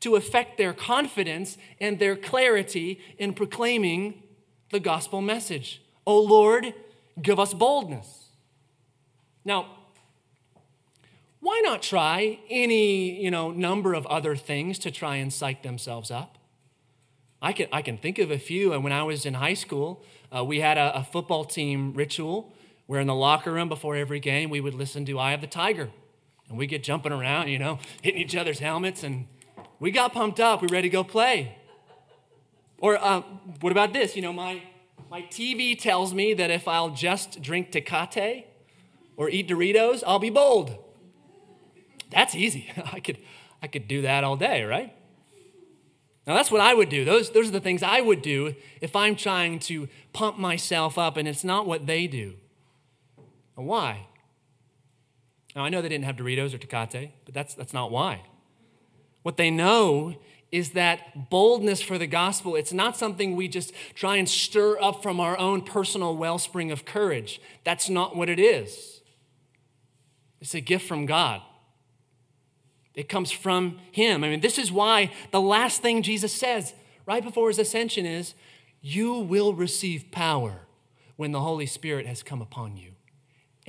to 0.00 0.16
affect 0.16 0.58
their 0.58 0.74
confidence 0.74 1.56
and 1.80 1.98
their 1.98 2.14
clarity 2.14 3.00
in 3.16 3.32
proclaiming 3.32 4.22
the 4.70 4.80
gospel 4.80 5.22
message. 5.22 5.80
Oh 6.06 6.20
Lord, 6.20 6.74
give 7.22 7.40
us 7.40 7.54
boldness. 7.54 8.26
Now, 9.46 9.78
why 11.40 11.62
not 11.64 11.80
try 11.80 12.38
any, 12.50 13.24
you 13.24 13.30
know, 13.30 13.50
number 13.50 13.94
of 13.94 14.04
other 14.08 14.36
things 14.36 14.78
to 14.80 14.90
try 14.90 15.16
and 15.16 15.32
psych 15.32 15.62
themselves 15.62 16.10
up? 16.10 16.36
I 17.40 17.54
can, 17.54 17.68
I 17.72 17.80
can 17.80 17.96
think 17.96 18.18
of 18.18 18.30
a 18.30 18.38
few. 18.38 18.74
And 18.74 18.84
when 18.84 18.92
I 18.92 19.04
was 19.04 19.24
in 19.24 19.32
high 19.32 19.54
school, 19.54 20.04
uh, 20.36 20.44
we 20.44 20.60
had 20.60 20.76
a, 20.76 20.98
a 20.98 21.02
football 21.02 21.46
team 21.46 21.94
ritual 21.94 22.52
where 22.88 23.00
in 23.00 23.06
the 23.06 23.14
locker 23.14 23.52
room 23.52 23.68
before 23.68 23.94
every 23.94 24.18
game, 24.18 24.48
we 24.48 24.62
would 24.62 24.72
listen 24.72 25.04
to 25.04 25.18
Eye 25.18 25.32
of 25.32 25.42
the 25.42 25.46
Tiger. 25.46 25.90
And 26.48 26.56
we 26.56 26.66
get 26.66 26.82
jumping 26.82 27.12
around, 27.12 27.48
you 27.48 27.58
know, 27.58 27.78
hitting 28.02 28.18
each 28.18 28.34
other's 28.34 28.60
helmets, 28.60 29.02
and 29.02 29.26
we 29.78 29.90
got 29.90 30.14
pumped 30.14 30.40
up. 30.40 30.62
We 30.62 30.68
ready 30.68 30.88
to 30.88 30.92
go 30.92 31.04
play. 31.04 31.58
Or 32.78 32.96
uh, 32.96 33.20
what 33.60 33.72
about 33.72 33.92
this? 33.92 34.16
You 34.16 34.22
know, 34.22 34.32
my, 34.32 34.62
my 35.10 35.20
TV 35.20 35.78
tells 35.78 36.14
me 36.14 36.32
that 36.32 36.50
if 36.50 36.66
I'll 36.66 36.88
just 36.88 37.42
drink 37.42 37.72
Tecate 37.72 38.44
or 39.18 39.28
eat 39.28 39.48
Doritos, 39.48 40.02
I'll 40.06 40.18
be 40.18 40.30
bold. 40.30 40.74
That's 42.10 42.34
easy. 42.34 42.72
I 42.92 43.00
could, 43.00 43.18
I 43.62 43.66
could 43.66 43.86
do 43.86 44.00
that 44.00 44.24
all 44.24 44.36
day, 44.36 44.64
right? 44.64 44.94
Now, 46.26 46.36
that's 46.36 46.50
what 46.50 46.62
I 46.62 46.72
would 46.72 46.88
do. 46.88 47.04
Those, 47.04 47.32
those 47.32 47.48
are 47.48 47.52
the 47.52 47.60
things 47.60 47.82
I 47.82 48.00
would 48.00 48.22
do 48.22 48.54
if 48.80 48.96
I'm 48.96 49.14
trying 49.14 49.58
to 49.60 49.88
pump 50.14 50.38
myself 50.38 50.96
up, 50.96 51.18
and 51.18 51.28
it's 51.28 51.44
not 51.44 51.66
what 51.66 51.86
they 51.86 52.06
do. 52.06 52.36
Why? 53.66 54.06
Now, 55.56 55.64
I 55.64 55.68
know 55.68 55.82
they 55.82 55.88
didn't 55.88 56.04
have 56.04 56.16
Doritos 56.16 56.54
or 56.54 56.58
Tecate, 56.58 57.10
but 57.24 57.34
that's, 57.34 57.54
that's 57.54 57.72
not 57.72 57.90
why. 57.90 58.22
What 59.22 59.36
they 59.36 59.50
know 59.50 60.14
is 60.50 60.70
that 60.70 61.28
boldness 61.30 61.82
for 61.82 61.98
the 61.98 62.06
gospel, 62.06 62.56
it's 62.56 62.72
not 62.72 62.96
something 62.96 63.36
we 63.36 63.48
just 63.48 63.72
try 63.94 64.16
and 64.16 64.28
stir 64.28 64.80
up 64.80 65.02
from 65.02 65.20
our 65.20 65.36
own 65.38 65.62
personal 65.62 66.16
wellspring 66.16 66.70
of 66.70 66.84
courage. 66.84 67.40
That's 67.64 67.90
not 67.90 68.16
what 68.16 68.28
it 68.28 68.38
is. 68.38 69.00
It's 70.40 70.54
a 70.54 70.60
gift 70.60 70.86
from 70.86 71.04
God. 71.04 71.42
It 72.94 73.08
comes 73.08 73.30
from 73.30 73.78
Him. 73.92 74.24
I 74.24 74.28
mean, 74.28 74.40
this 74.40 74.58
is 74.58 74.72
why 74.72 75.12
the 75.30 75.40
last 75.40 75.82
thing 75.82 76.02
Jesus 76.02 76.32
says 76.32 76.72
right 77.04 77.22
before 77.22 77.48
His 77.48 77.58
ascension 77.58 78.06
is, 78.06 78.34
You 78.80 79.14
will 79.14 79.52
receive 79.52 80.10
power 80.10 80.60
when 81.16 81.32
the 81.32 81.40
Holy 81.40 81.66
Spirit 81.66 82.06
has 82.06 82.22
come 82.22 82.40
upon 82.40 82.76
you 82.76 82.92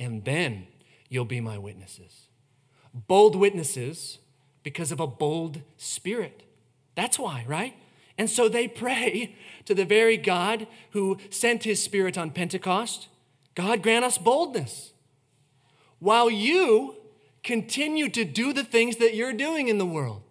and 0.00 0.24
then 0.24 0.66
you'll 1.08 1.26
be 1.26 1.40
my 1.40 1.58
witnesses. 1.58 2.26
Bold 2.92 3.36
witnesses 3.36 4.18
because 4.62 4.90
of 4.90 4.98
a 4.98 5.06
bold 5.06 5.60
spirit. 5.76 6.42
That's 6.96 7.18
why, 7.18 7.44
right? 7.46 7.74
And 8.18 8.28
so 8.28 8.48
they 8.48 8.66
pray 8.66 9.36
to 9.66 9.74
the 9.74 9.84
very 9.84 10.16
God 10.16 10.66
who 10.90 11.18
sent 11.28 11.64
his 11.64 11.82
Spirit 11.82 12.18
on 12.18 12.30
Pentecost 12.30 13.06
God, 13.56 13.82
grant 13.82 14.04
us 14.04 14.16
boldness. 14.16 14.92
While 15.98 16.30
you 16.30 16.96
continue 17.42 18.08
to 18.08 18.24
do 18.24 18.52
the 18.52 18.64
things 18.64 18.96
that 18.96 19.14
you're 19.14 19.32
doing 19.32 19.68
in 19.68 19.76
the 19.76 19.84
world, 19.84 20.22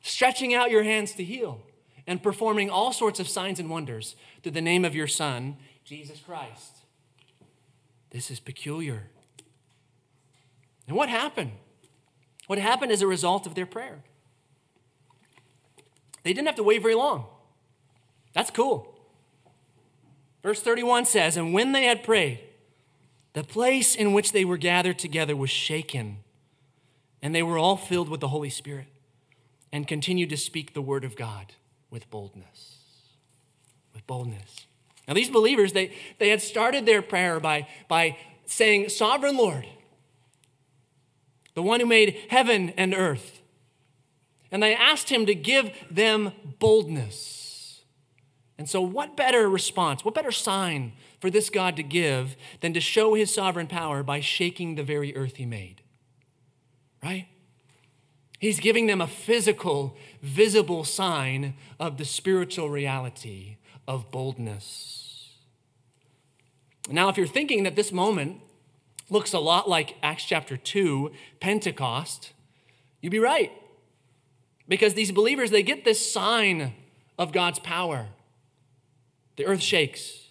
stretching 0.00 0.54
out 0.54 0.70
your 0.70 0.84
hands 0.84 1.14
to 1.14 1.24
heal 1.24 1.60
and 2.06 2.22
performing 2.22 2.70
all 2.70 2.92
sorts 2.92 3.18
of 3.18 3.28
signs 3.28 3.58
and 3.58 3.68
wonders 3.68 4.14
through 4.42 4.52
the 4.52 4.60
name 4.62 4.84
of 4.84 4.94
your 4.94 5.08
Son, 5.08 5.56
Jesus 5.84 6.20
Christ. 6.20 6.83
This 8.14 8.30
is 8.30 8.38
peculiar. 8.38 9.08
And 10.86 10.96
what 10.96 11.08
happened? 11.08 11.50
What 12.46 12.60
happened 12.60 12.92
as 12.92 13.02
a 13.02 13.08
result 13.08 13.44
of 13.44 13.56
their 13.56 13.66
prayer? 13.66 14.04
They 16.22 16.32
didn't 16.32 16.46
have 16.46 16.54
to 16.54 16.62
wait 16.62 16.80
very 16.80 16.94
long. 16.94 17.26
That's 18.32 18.52
cool. 18.52 18.94
Verse 20.44 20.62
31 20.62 21.06
says, 21.06 21.36
And 21.36 21.52
when 21.52 21.72
they 21.72 21.86
had 21.86 22.04
prayed, 22.04 22.38
the 23.32 23.42
place 23.42 23.96
in 23.96 24.12
which 24.12 24.30
they 24.30 24.44
were 24.44 24.58
gathered 24.58 25.00
together 25.00 25.34
was 25.34 25.50
shaken, 25.50 26.18
and 27.20 27.34
they 27.34 27.42
were 27.42 27.58
all 27.58 27.76
filled 27.76 28.08
with 28.08 28.20
the 28.20 28.28
Holy 28.28 28.50
Spirit 28.50 28.86
and 29.72 29.88
continued 29.88 30.30
to 30.30 30.36
speak 30.36 30.72
the 30.72 30.80
word 30.80 31.02
of 31.02 31.16
God 31.16 31.54
with 31.90 32.08
boldness. 32.10 32.78
With 33.92 34.06
boldness. 34.06 34.66
Now, 35.06 35.14
these 35.14 35.30
believers, 35.30 35.72
they, 35.72 35.94
they 36.18 36.30
had 36.30 36.40
started 36.40 36.86
their 36.86 37.02
prayer 37.02 37.38
by, 37.38 37.68
by 37.88 38.16
saying, 38.46 38.88
Sovereign 38.88 39.36
Lord, 39.36 39.66
the 41.54 41.62
one 41.62 41.80
who 41.80 41.86
made 41.86 42.16
heaven 42.30 42.70
and 42.70 42.94
earth. 42.94 43.40
And 44.50 44.62
they 44.62 44.74
asked 44.74 45.10
him 45.10 45.26
to 45.26 45.34
give 45.34 45.70
them 45.90 46.32
boldness. 46.58 47.82
And 48.56 48.68
so, 48.68 48.80
what 48.80 49.16
better 49.16 49.48
response, 49.48 50.04
what 50.04 50.14
better 50.14 50.30
sign 50.30 50.92
for 51.20 51.28
this 51.28 51.50
God 51.50 51.76
to 51.76 51.82
give 51.82 52.36
than 52.60 52.72
to 52.72 52.80
show 52.80 53.14
his 53.14 53.34
sovereign 53.34 53.66
power 53.66 54.02
by 54.02 54.20
shaking 54.20 54.74
the 54.74 54.84
very 54.84 55.14
earth 55.16 55.36
he 55.36 55.46
made? 55.46 55.82
Right? 57.02 57.26
He's 58.38 58.60
giving 58.60 58.86
them 58.86 59.00
a 59.00 59.06
physical, 59.06 59.96
visible 60.22 60.84
sign 60.84 61.54
of 61.80 61.98
the 61.98 62.04
spiritual 62.04 62.70
reality 62.70 63.56
of 63.86 64.10
boldness. 64.10 65.04
Now, 66.90 67.08
if 67.08 67.16
you're 67.16 67.26
thinking 67.26 67.62
that 67.62 67.76
this 67.76 67.92
moment 67.92 68.40
looks 69.08 69.32
a 69.32 69.38
lot 69.38 69.68
like 69.68 69.96
Acts 70.02 70.24
chapter 70.24 70.56
2, 70.56 71.12
Pentecost, 71.40 72.32
you'd 73.00 73.10
be 73.10 73.18
right. 73.18 73.52
Because 74.68 74.94
these 74.94 75.12
believers, 75.12 75.50
they 75.50 75.62
get 75.62 75.84
this 75.84 76.12
sign 76.12 76.74
of 77.18 77.32
God's 77.32 77.58
power. 77.58 78.08
The 79.36 79.46
earth 79.46 79.62
shakes. 79.62 80.28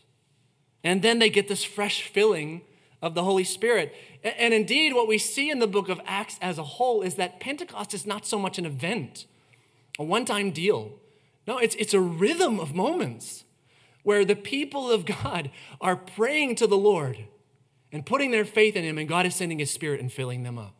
And 0.83 1.01
then 1.01 1.19
they 1.19 1.29
get 1.29 1.47
this 1.47 1.63
fresh 1.63 2.03
filling 2.03 2.61
of 3.01 3.15
the 3.15 3.23
Holy 3.23 3.43
Spirit. 3.43 3.93
And 4.23 4.53
indeed, 4.53 4.93
what 4.93 5.07
we 5.07 5.17
see 5.17 5.49
in 5.49 5.59
the 5.59 5.67
book 5.67 5.89
of 5.89 5.99
Acts 6.05 6.37
as 6.41 6.57
a 6.57 6.63
whole 6.63 7.01
is 7.01 7.15
that 7.15 7.39
Pentecost 7.39 7.93
is 7.93 8.05
not 8.05 8.25
so 8.25 8.39
much 8.39 8.57
an 8.57 8.65
event, 8.65 9.25
a 9.99 10.03
one 10.03 10.25
time 10.25 10.51
deal. 10.51 10.93
No, 11.45 11.57
it's, 11.57 11.75
it's 11.75 11.93
a 11.93 11.99
rhythm 11.99 12.59
of 12.59 12.73
moments 12.73 13.42
where 14.03 14.23
the 14.23 14.35
people 14.35 14.91
of 14.91 15.05
God 15.05 15.49
are 15.81 15.95
praying 15.95 16.55
to 16.55 16.67
the 16.67 16.77
Lord 16.77 17.17
and 17.91 18.05
putting 18.05 18.31
their 18.31 18.45
faith 18.45 18.75
in 18.75 18.83
Him, 18.83 18.97
and 18.97 19.07
God 19.07 19.25
is 19.25 19.35
sending 19.35 19.59
His 19.59 19.71
Spirit 19.71 19.99
and 19.99 20.11
filling 20.11 20.43
them 20.43 20.57
up. 20.57 20.75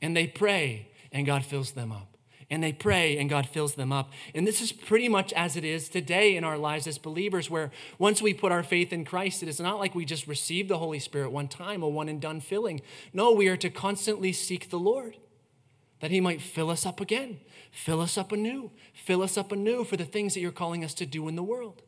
And 0.00 0.16
they 0.16 0.26
pray, 0.26 0.88
and 1.12 1.26
God 1.26 1.44
fills 1.44 1.72
them 1.72 1.92
up. 1.92 2.16
And 2.50 2.62
they 2.62 2.72
pray, 2.72 3.16
and 3.16 3.30
God 3.30 3.48
fills 3.48 3.76
them 3.76 3.92
up. 3.92 4.10
And 4.34 4.46
this 4.46 4.60
is 4.60 4.72
pretty 4.72 5.08
much 5.08 5.32
as 5.32 5.56
it 5.56 5.64
is 5.64 5.88
today 5.88 6.36
in 6.36 6.44
our 6.44 6.58
lives 6.58 6.86
as 6.86 6.98
believers, 6.98 7.48
where 7.48 7.70
once 7.98 8.20
we 8.20 8.34
put 8.34 8.52
our 8.52 8.62
faith 8.62 8.92
in 8.92 9.04
Christ, 9.04 9.42
it 9.42 9.48
is 9.48 9.60
not 9.60 9.78
like 9.78 9.94
we 9.94 10.04
just 10.04 10.26
receive 10.26 10.68
the 10.68 10.78
Holy 10.78 10.98
Spirit 10.98 11.32
one 11.32 11.48
time, 11.48 11.82
a 11.82 11.88
one 11.88 12.08
and 12.08 12.20
done 12.20 12.40
filling. 12.40 12.82
No, 13.12 13.32
we 13.32 13.48
are 13.48 13.56
to 13.58 13.70
constantly 13.70 14.32
seek 14.32 14.68
the 14.68 14.78
Lord 14.78 15.16
that 16.00 16.10
He 16.10 16.20
might 16.20 16.42
fill 16.42 16.68
us 16.68 16.84
up 16.84 17.00
again, 17.00 17.40
fill 17.70 18.00
us 18.00 18.18
up 18.18 18.32
anew, 18.32 18.70
fill 18.92 19.22
us 19.22 19.38
up 19.38 19.52
anew 19.52 19.84
for 19.84 19.96
the 19.96 20.04
things 20.04 20.34
that 20.34 20.40
you're 20.40 20.50
calling 20.50 20.84
us 20.84 20.94
to 20.94 21.06
do 21.06 21.28
in 21.28 21.36
the 21.36 21.42
world. 21.42 21.82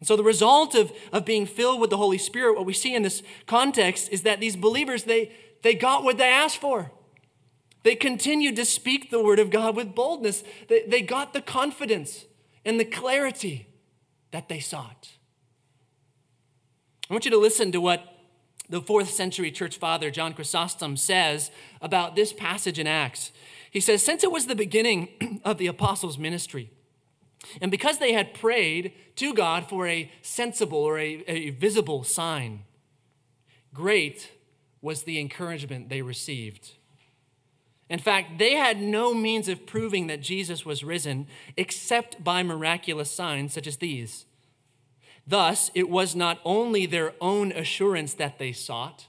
And 0.00 0.06
so 0.06 0.16
the 0.16 0.22
result 0.22 0.74
of, 0.74 0.92
of 1.12 1.24
being 1.24 1.46
filled 1.46 1.80
with 1.80 1.90
the 1.90 1.96
Holy 1.96 2.18
Spirit, 2.18 2.56
what 2.56 2.66
we 2.66 2.72
see 2.72 2.94
in 2.94 3.02
this 3.02 3.22
context 3.46 4.10
is 4.10 4.22
that 4.22 4.40
these 4.40 4.56
believers, 4.56 5.04
they, 5.04 5.32
they 5.62 5.74
got 5.74 6.04
what 6.04 6.18
they 6.18 6.28
asked 6.28 6.58
for. 6.58 6.90
They 7.82 7.94
continued 7.94 8.56
to 8.56 8.64
speak 8.64 9.10
the 9.10 9.22
word 9.22 9.38
of 9.38 9.50
God 9.50 9.76
with 9.76 9.94
boldness. 9.94 10.42
They, 10.68 10.82
they 10.86 11.02
got 11.02 11.32
the 11.32 11.40
confidence 11.40 12.26
and 12.64 12.80
the 12.80 12.84
clarity 12.84 13.68
that 14.32 14.48
they 14.48 14.60
sought. 14.60 15.12
I 17.08 17.14
want 17.14 17.24
you 17.24 17.30
to 17.30 17.38
listen 17.38 17.70
to 17.72 17.80
what 17.80 18.16
the 18.68 18.80
fourth 18.80 19.10
century 19.10 19.52
church 19.52 19.78
father, 19.78 20.10
John 20.10 20.34
Chrysostom, 20.34 20.96
says 20.96 21.50
about 21.80 22.16
this 22.16 22.32
passage 22.32 22.78
in 22.78 22.86
Acts. 22.88 23.30
He 23.70 23.80
says, 23.80 24.04
Since 24.04 24.24
it 24.24 24.32
was 24.32 24.46
the 24.46 24.56
beginning 24.56 25.40
of 25.44 25.58
the 25.58 25.68
apostles' 25.68 26.18
ministry, 26.18 26.72
and 27.60 27.70
because 27.70 27.98
they 27.98 28.12
had 28.12 28.34
prayed 28.34 28.92
to 29.16 29.34
God 29.34 29.68
for 29.68 29.86
a 29.86 30.10
sensible 30.22 30.78
or 30.78 30.98
a, 30.98 31.24
a 31.26 31.50
visible 31.50 32.04
sign, 32.04 32.64
great 33.72 34.32
was 34.80 35.02
the 35.02 35.18
encouragement 35.18 35.88
they 35.88 36.02
received. 36.02 36.72
In 37.88 37.98
fact, 37.98 38.38
they 38.38 38.54
had 38.54 38.80
no 38.80 39.14
means 39.14 39.48
of 39.48 39.66
proving 39.66 40.08
that 40.08 40.20
Jesus 40.20 40.64
was 40.64 40.82
risen 40.82 41.26
except 41.56 42.22
by 42.22 42.42
miraculous 42.42 43.10
signs 43.10 43.52
such 43.52 43.66
as 43.66 43.76
these. 43.76 44.26
Thus, 45.26 45.70
it 45.74 45.88
was 45.88 46.14
not 46.14 46.40
only 46.44 46.86
their 46.86 47.14
own 47.20 47.52
assurance 47.52 48.14
that 48.14 48.38
they 48.38 48.52
sought, 48.52 49.06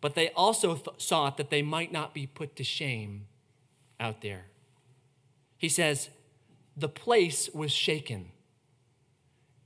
but 0.00 0.14
they 0.14 0.30
also 0.30 0.74
th- 0.76 0.88
sought 0.98 1.36
that 1.36 1.50
they 1.50 1.62
might 1.62 1.92
not 1.92 2.14
be 2.14 2.26
put 2.26 2.56
to 2.56 2.64
shame 2.64 3.26
out 3.98 4.22
there. 4.22 4.46
He 5.58 5.68
says, 5.68 6.10
the 6.76 6.88
place 6.88 7.48
was 7.54 7.72
shaken, 7.72 8.32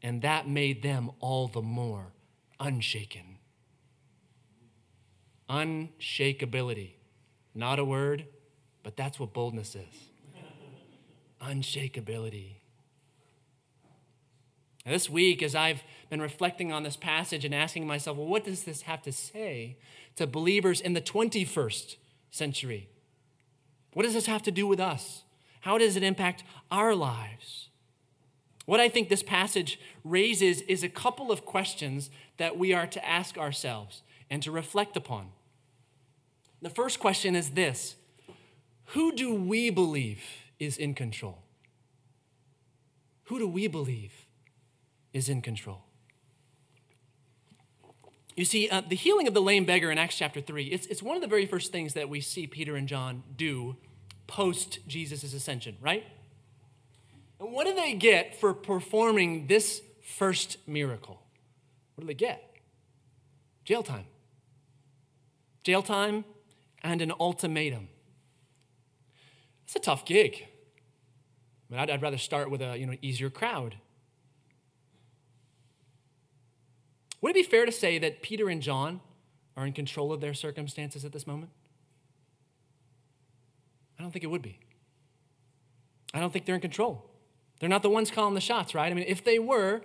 and 0.02 0.22
that 0.22 0.48
made 0.48 0.82
them 0.82 1.10
all 1.18 1.48
the 1.48 1.62
more 1.62 2.12
unshaken. 2.60 3.38
Unshakability. 5.48 6.92
Not 7.54 7.80
a 7.80 7.84
word, 7.84 8.26
but 8.82 8.96
that's 8.96 9.18
what 9.18 9.32
boldness 9.32 9.74
is. 9.74 10.10
Unshakability. 11.42 12.56
This 14.86 15.10
week, 15.10 15.42
as 15.42 15.54
I've 15.54 15.82
been 16.08 16.22
reflecting 16.22 16.72
on 16.72 16.84
this 16.84 16.96
passage 16.96 17.44
and 17.44 17.54
asking 17.54 17.86
myself, 17.86 18.16
well, 18.16 18.26
what 18.26 18.44
does 18.44 18.64
this 18.64 18.82
have 18.82 19.02
to 19.02 19.12
say 19.12 19.76
to 20.16 20.26
believers 20.26 20.80
in 20.80 20.94
the 20.94 21.00
21st 21.00 21.96
century? 22.30 22.88
What 23.92 24.04
does 24.04 24.14
this 24.14 24.26
have 24.26 24.42
to 24.44 24.50
do 24.50 24.66
with 24.66 24.80
us? 24.80 25.24
How 25.60 25.78
does 25.78 25.96
it 25.96 26.02
impact 26.02 26.42
our 26.70 26.94
lives? 26.94 27.68
What 28.66 28.80
I 28.80 28.88
think 28.88 29.08
this 29.08 29.22
passage 29.22 29.80
raises 30.04 30.60
is 30.62 30.82
a 30.82 30.88
couple 30.88 31.32
of 31.32 31.44
questions 31.44 32.10
that 32.36 32.56
we 32.56 32.72
are 32.72 32.86
to 32.86 33.08
ask 33.08 33.36
ourselves 33.36 34.02
and 34.30 34.42
to 34.42 34.50
reflect 34.50 34.96
upon. 34.96 35.30
The 36.62 36.70
first 36.70 37.00
question 37.00 37.34
is 37.34 37.50
this 37.50 37.96
Who 38.86 39.12
do 39.12 39.34
we 39.34 39.70
believe 39.70 40.22
is 40.58 40.76
in 40.76 40.94
control? 40.94 41.38
Who 43.24 43.38
do 43.38 43.48
we 43.48 43.66
believe 43.66 44.26
is 45.12 45.28
in 45.28 45.42
control? 45.42 45.82
You 48.36 48.44
see, 48.44 48.68
uh, 48.68 48.80
the 48.80 48.96
healing 48.96 49.28
of 49.28 49.34
the 49.34 49.42
lame 49.42 49.64
beggar 49.64 49.90
in 49.90 49.98
Acts 49.98 50.16
chapter 50.16 50.40
3, 50.40 50.64
it's, 50.66 50.86
it's 50.86 51.02
one 51.02 51.16
of 51.16 51.22
the 51.22 51.28
very 51.28 51.44
first 51.44 51.72
things 51.72 51.94
that 51.94 52.08
we 52.08 52.20
see 52.20 52.46
Peter 52.46 52.76
and 52.76 52.88
John 52.88 53.22
do 53.36 53.76
post 54.30 54.78
Jesus' 54.86 55.34
ascension, 55.34 55.76
right? 55.80 56.06
And 57.40 57.52
what 57.52 57.66
do 57.66 57.74
they 57.74 57.94
get 57.94 58.38
for 58.38 58.54
performing 58.54 59.48
this 59.48 59.82
first 60.02 60.56
miracle? 60.68 61.20
What 61.94 62.02
do 62.02 62.06
they 62.06 62.14
get? 62.14 62.54
Jail 63.64 63.82
time. 63.82 64.04
Jail 65.64 65.82
time 65.82 66.24
and 66.82 67.02
an 67.02 67.12
ultimatum. 67.18 67.88
It's 69.64 69.74
a 69.74 69.80
tough 69.80 70.04
gig. 70.04 70.46
I 71.68 71.72
mean, 71.72 71.80
I'd, 71.80 71.90
I'd 71.90 72.02
rather 72.02 72.18
start 72.18 72.52
with 72.52 72.62
a 72.62 72.78
you 72.78 72.86
know, 72.86 72.96
easier 73.02 73.30
crowd. 73.30 73.74
Would 77.20 77.30
it 77.30 77.34
be 77.34 77.42
fair 77.42 77.66
to 77.66 77.72
say 77.72 77.98
that 77.98 78.22
Peter 78.22 78.48
and 78.48 78.62
John 78.62 79.00
are 79.56 79.66
in 79.66 79.72
control 79.72 80.12
of 80.12 80.20
their 80.20 80.34
circumstances 80.34 81.04
at 81.04 81.12
this 81.12 81.26
moment? 81.26 81.50
I 84.00 84.02
don't 84.02 84.12
think 84.12 84.24
it 84.24 84.30
would 84.30 84.40
be. 84.40 84.58
I 86.14 86.20
don't 86.20 86.32
think 86.32 86.46
they're 86.46 86.54
in 86.54 86.62
control. 86.62 87.10
They're 87.58 87.68
not 87.68 87.82
the 87.82 87.90
ones 87.90 88.10
calling 88.10 88.32
the 88.32 88.40
shots, 88.40 88.74
right? 88.74 88.90
I 88.90 88.94
mean, 88.94 89.04
if 89.06 89.22
they 89.22 89.38
were, 89.38 89.82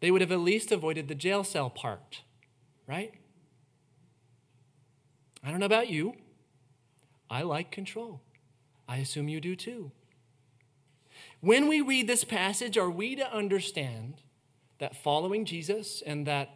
they 0.00 0.10
would 0.10 0.20
have 0.20 0.30
at 0.30 0.40
least 0.40 0.70
avoided 0.70 1.08
the 1.08 1.14
jail 1.14 1.42
cell 1.44 1.70
part, 1.70 2.20
right? 2.86 3.14
I 5.42 5.50
don't 5.50 5.60
know 5.60 5.66
about 5.66 5.88
you. 5.88 6.12
I 7.30 7.40
like 7.40 7.70
control. 7.70 8.20
I 8.86 8.98
assume 8.98 9.28
you 9.28 9.40
do 9.40 9.56
too. 9.56 9.92
When 11.40 11.68
we 11.68 11.80
read 11.80 12.06
this 12.06 12.24
passage, 12.24 12.76
are 12.76 12.90
we 12.90 13.16
to 13.16 13.34
understand 13.34 14.20
that 14.78 14.94
following 14.94 15.46
Jesus 15.46 16.02
and 16.04 16.26
that 16.26 16.50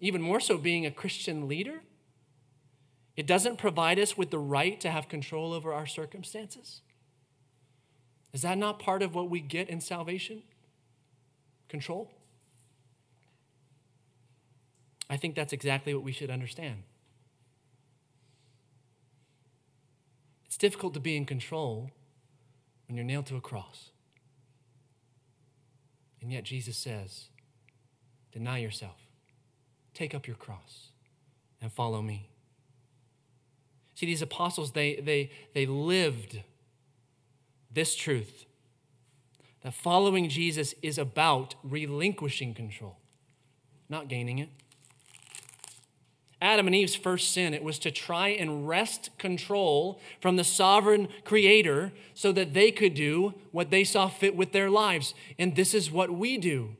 even 0.00 0.20
more 0.20 0.40
so 0.40 0.58
being 0.58 0.84
a 0.84 0.90
Christian 0.90 1.48
leader, 1.48 1.80
it 3.16 3.26
doesn't 3.26 3.56
provide 3.56 3.98
us 3.98 4.16
with 4.16 4.30
the 4.30 4.38
right 4.38 4.78
to 4.80 4.90
have 4.90 5.08
control 5.08 5.52
over 5.52 5.72
our 5.72 5.86
circumstances? 5.86 6.82
Is 8.32 8.42
that 8.42 8.58
not 8.58 8.78
part 8.78 9.02
of 9.02 9.14
what 9.14 9.30
we 9.30 9.40
get 9.40 9.70
in 9.70 9.80
salvation? 9.80 10.42
Control? 11.68 12.12
I 15.08 15.16
think 15.16 15.34
that's 15.34 15.52
exactly 15.52 15.94
what 15.94 16.02
we 16.02 16.12
should 16.12 16.30
understand. 16.30 16.82
It's 20.44 20.58
difficult 20.58 20.94
to 20.94 21.00
be 21.00 21.16
in 21.16 21.24
control 21.24 21.90
when 22.86 22.96
you're 22.96 23.04
nailed 23.04 23.26
to 23.26 23.36
a 23.36 23.40
cross. 23.40 23.90
And 26.20 26.32
yet 26.32 26.44
Jesus 26.44 26.76
says, 26.76 27.28
Deny 28.32 28.58
yourself, 28.58 28.96
take 29.94 30.14
up 30.14 30.26
your 30.26 30.36
cross, 30.36 30.88
and 31.62 31.72
follow 31.72 32.02
me. 32.02 32.28
See, 33.96 34.04
these 34.04 34.20
apostles, 34.20 34.72
they, 34.72 34.96
they, 34.96 35.30
they 35.54 35.64
lived 35.64 36.42
this 37.72 37.96
truth 37.96 38.44
that 39.62 39.72
following 39.72 40.28
Jesus 40.28 40.74
is 40.82 40.98
about 40.98 41.54
relinquishing 41.64 42.52
control, 42.52 42.98
not 43.88 44.08
gaining 44.08 44.38
it. 44.38 44.50
Adam 46.42 46.66
and 46.66 46.76
Eve's 46.76 46.94
first 46.94 47.32
sin, 47.32 47.54
it 47.54 47.64
was 47.64 47.78
to 47.78 47.90
try 47.90 48.28
and 48.28 48.68
wrest 48.68 49.08
control 49.16 49.98
from 50.20 50.36
the 50.36 50.44
sovereign 50.44 51.08
creator 51.24 51.90
so 52.12 52.32
that 52.32 52.52
they 52.52 52.70
could 52.70 52.92
do 52.92 53.32
what 53.50 53.70
they 53.70 53.82
saw 53.82 54.08
fit 54.08 54.36
with 54.36 54.52
their 54.52 54.68
lives. 54.68 55.14
And 55.38 55.56
this 55.56 55.72
is 55.72 55.90
what 55.90 56.10
we 56.10 56.36
do. 56.36 56.76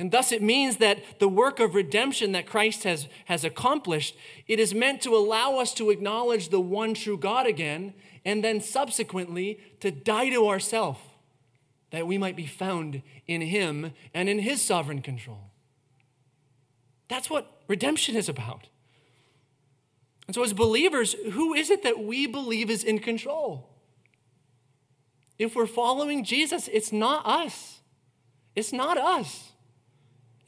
And 0.00 0.10
thus 0.10 0.32
it 0.32 0.40
means 0.40 0.78
that 0.78 1.18
the 1.18 1.28
work 1.28 1.60
of 1.60 1.74
redemption 1.74 2.32
that 2.32 2.46
Christ 2.46 2.84
has, 2.84 3.06
has 3.26 3.44
accomplished, 3.44 4.16
it 4.48 4.58
is 4.58 4.74
meant 4.74 5.02
to 5.02 5.14
allow 5.14 5.58
us 5.58 5.74
to 5.74 5.90
acknowledge 5.90 6.48
the 6.48 6.58
one 6.58 6.94
true 6.94 7.18
God 7.18 7.46
again, 7.46 7.92
and 8.24 8.42
then 8.42 8.62
subsequently 8.62 9.60
to 9.80 9.90
die 9.90 10.30
to 10.30 10.48
ourselves, 10.48 11.00
that 11.90 12.06
we 12.06 12.16
might 12.16 12.34
be 12.34 12.46
found 12.46 13.02
in 13.26 13.42
Him 13.42 13.92
and 14.14 14.30
in 14.30 14.38
His 14.38 14.62
sovereign 14.62 15.02
control. 15.02 15.50
That's 17.08 17.28
what 17.28 17.60
redemption 17.68 18.16
is 18.16 18.30
about. 18.30 18.68
And 20.26 20.34
so, 20.34 20.42
as 20.42 20.54
believers, 20.54 21.14
who 21.32 21.52
is 21.52 21.68
it 21.68 21.82
that 21.82 22.02
we 22.02 22.26
believe 22.26 22.70
is 22.70 22.84
in 22.84 23.00
control? 23.00 23.68
If 25.38 25.54
we're 25.54 25.66
following 25.66 26.24
Jesus, 26.24 26.68
it's 26.72 26.90
not 26.90 27.26
us. 27.26 27.80
It's 28.56 28.72
not 28.72 28.96
us. 28.96 29.49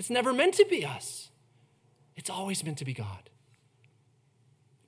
It's 0.03 0.11
never 0.11 0.33
meant 0.33 0.55
to 0.55 0.65
be 0.65 0.85
us, 0.85 1.31
it's 2.17 2.29
always 2.29 2.65
meant 2.65 2.79
to 2.79 2.85
be 2.85 2.93
God. 2.93 3.31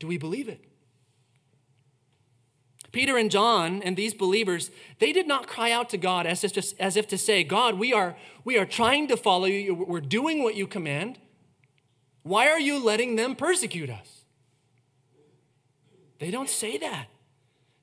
Do 0.00 0.08
we 0.08 0.18
believe 0.18 0.48
it? 0.48 0.64
Peter 2.90 3.16
and 3.16 3.30
John 3.30 3.80
and 3.84 3.96
these 3.96 4.12
believers, 4.12 4.72
they 4.98 5.12
did 5.12 5.28
not 5.28 5.46
cry 5.46 5.70
out 5.70 5.88
to 5.90 5.96
God 5.96 6.26
as 6.26 6.42
if, 6.42 6.58
as 6.80 6.96
if 6.96 7.06
to 7.06 7.16
say, 7.16 7.44
God, 7.44 7.78
we 7.78 7.92
are, 7.92 8.16
we 8.44 8.58
are 8.58 8.66
trying 8.66 9.06
to 9.06 9.16
follow 9.16 9.44
you. 9.44 9.72
We're 9.72 10.00
doing 10.00 10.42
what 10.42 10.56
you 10.56 10.66
command. 10.66 11.20
Why 12.24 12.48
are 12.48 12.58
you 12.58 12.84
letting 12.84 13.14
them 13.14 13.36
persecute 13.36 13.90
us? 13.90 14.24
They 16.18 16.32
don't 16.32 16.50
say 16.50 16.76
that. 16.78 17.06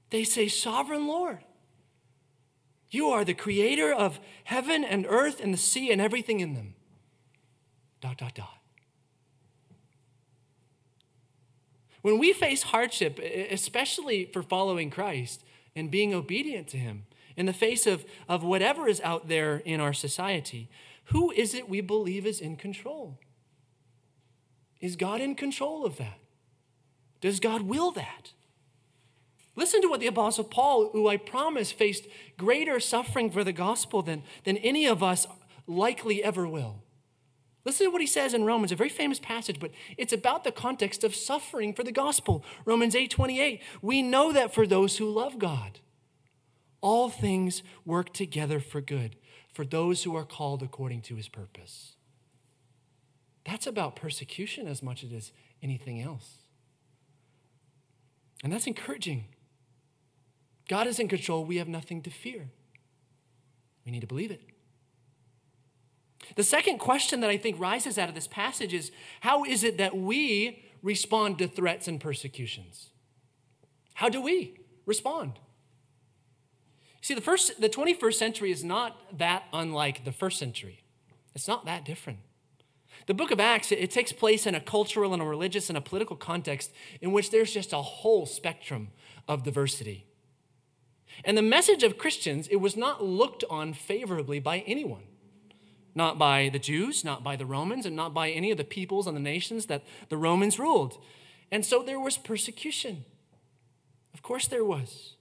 They 0.10 0.26
say, 0.26 0.50
Sovereign 0.50 1.08
Lord, 1.08 1.40
you 2.90 3.08
are 3.08 3.24
the 3.24 3.34
creator 3.34 3.94
of 3.94 4.20
heaven 4.44 4.84
and 4.84 5.06
earth 5.08 5.40
and 5.40 5.54
the 5.54 5.58
sea 5.58 5.94
and 5.94 6.02
everything 6.02 6.42
in 6.42 6.56
them 6.56 6.76
dot, 8.02 8.18
dot, 8.18 8.36
dot. 8.36 8.58
When 12.02 12.18
we 12.18 12.34
face 12.34 12.64
hardship, 12.64 13.20
especially 13.20 14.26
for 14.26 14.42
following 14.42 14.90
Christ 14.90 15.44
and 15.76 15.92
being 15.92 16.14
obedient 16.14 16.68
to 16.70 16.78
Him, 16.78 17.04
in 17.38 17.46
the 17.46 17.54
face 17.54 17.88
of, 17.88 18.06
of 18.28 18.44
whatever 18.44 18.88
is 18.88 19.00
out 19.02 19.28
there 19.28 19.58
in 19.58 19.80
our 19.80 19.94
society, 19.94 20.70
who 21.06 21.32
is 21.32 21.54
it 21.54 21.70
we 21.70 21.82
believe 21.82 22.26
is 22.26 22.42
in 22.42 22.56
control? 22.56 23.20
Is 24.80 24.96
God 24.96 25.22
in 25.22 25.36
control 25.36 25.86
of 25.86 25.98
that? 25.98 26.20
Does 27.22 27.40
God 27.40 27.62
will 27.64 27.92
that? 27.92 28.32
Listen 29.56 29.82
to 29.82 29.88
what 29.88 30.00
the 30.00 30.08
Apostle 30.08 30.44
Paul, 30.44 30.90
who 30.92 31.08
I 31.08 31.18
promise 31.18 31.72
faced 31.72 32.08
greater 32.38 32.80
suffering 32.80 33.30
for 33.30 33.44
the 33.44 33.52
gospel 33.52 34.02
than, 34.02 34.24
than 34.44 34.58
any 34.58 34.88
of 34.88 35.04
us 35.04 35.28
likely 35.68 36.24
ever 36.24 36.48
will. 36.48 36.84
Listen 37.64 37.86
to 37.86 37.92
what 37.92 38.02
he 38.02 38.08
says 38.08 38.34
in 38.34 38.44
Romans, 38.44 38.72
a 38.72 38.76
very 38.76 38.90
famous 38.90 39.20
passage, 39.20 39.60
but 39.60 39.72
it's 39.98 40.14
about 40.14 40.44
the 40.44 40.52
context 40.52 41.04
of 41.04 41.16
suffering 41.16 41.74
for 41.74 41.84
the 41.84 41.92
gospel. 41.92 42.44
Romans 42.66 42.96
8 42.96 43.12
28. 43.12 43.62
We 43.82 44.02
know 44.02 44.32
that 44.32 44.54
for 44.54 44.66
those 44.66 44.98
who 44.98 45.10
love 45.10 45.38
God, 45.38 45.80
all 46.82 47.10
things 47.10 47.62
work 47.86 48.14
together 48.14 48.60
for 48.60 48.82
good, 48.82 49.16
for 49.54 49.64
those 49.64 50.04
who 50.04 50.16
are 50.16 50.26
called 50.26 50.64
according 50.64 51.02
to 51.02 51.16
his 51.16 51.28
purpose. 51.28 51.96
That's 53.46 53.68
about 53.68 53.96
persecution 53.96 54.68
as 54.68 54.82
much 54.82 55.04
as 55.04 55.12
it 55.12 55.16
is 55.16 55.32
anything 55.62 56.02
else. 56.02 56.38
And 58.44 58.52
that's 58.52 58.68
encouraging. 58.68 59.26
God 60.68 60.88
is 60.88 61.00
in 61.00 61.08
control. 61.08 61.46
We 61.46 61.58
have 61.58 61.68
nothing 61.68 62.02
to 62.04 62.10
fear. 62.10 62.50
We 63.86 63.92
need 63.92 64.02
to 64.02 64.08
believe 64.08 64.32
it. 64.32 64.42
The 66.36 66.44
second 66.44 66.80
question 66.80 67.20
that 67.22 67.30
I 67.30 67.38
think 67.38 67.60
rises 67.60 67.98
out 67.98 68.10
of 68.10 68.16
this 68.16 68.28
passage 68.28 68.74
is 68.74 68.92
how 69.22 69.44
is 69.44 69.64
it 69.64 69.78
that 69.78 69.98
we 69.98 70.64
respond 70.82 71.38
to 71.40 71.48
threats 71.48 71.88
and 71.88 72.00
persecutions? 72.00 72.90
How 73.96 74.10
do 74.10 74.22
we 74.22 74.58
respond? 74.86 75.34
See, 77.02 77.14
the, 77.14 77.22
first, 77.22 77.60
the 77.60 77.70
21st 77.70 78.14
century 78.14 78.52
is 78.52 78.64
not 78.64 79.18
that 79.18 79.44
unlike 79.52 80.06
the 80.06 80.12
first 80.12 80.38
century. 80.38 80.84
It's 81.34 81.48
not 81.48 81.66
that 81.66 81.84
different. 81.84 82.20
The 83.08 83.14
book 83.14 83.32
of 83.32 83.40
Acts, 83.40 83.72
it, 83.72 83.90
takes 83.90 84.12
place 84.12 84.46
in 84.46 84.54
a 84.54 84.60
cultural 84.60 85.14
and 85.14 85.22
a 85.22 85.26
religious 85.26 85.70
and 85.70 85.78
a 85.78 85.82
political 85.82 86.16
context 86.16 86.72
in 87.02 87.12
which 87.12 87.32
there's 87.32 87.52
just 87.52 87.74
a 87.74 87.82
whole 87.82 88.26
spectrum 88.26 88.90
of 89.28 89.44
diversity. 89.44 90.06
And 91.26 91.38
the 91.38 91.42
message 91.42 91.84
of 91.84 91.98
Christians, 91.98 92.48
it 92.48 92.58
was 92.58 92.78
not 92.78 93.04
looked 93.04 93.44
on 93.50 93.74
favorably 93.74 94.40
by 94.40 94.60
anyone 94.60 95.04
not 95.94 96.18
by 96.18 96.50
the 96.50 96.60
Jews, 96.60 97.04
not 97.04 97.24
by 97.24 97.36
the 97.36 97.46
Romans, 97.46 97.86
and 97.86 97.96
not 97.96 98.14
by 98.14 98.30
any 98.30 98.52
of 98.52 98.58
the 98.58 98.64
peoples 98.64 99.08
and 99.08 99.16
the 99.16 99.22
nations 99.22 99.66
that 99.66 99.84
the 100.10 100.18
Romans 100.18 100.60
ruled. 100.60 100.98
And 101.52 101.66
so 101.66 101.84
there 101.84 102.00
was 102.00 102.18
persecution. 102.18 103.06
Of 104.14 104.22
course, 104.22 104.48
there 104.48 104.64
was. 104.64 105.16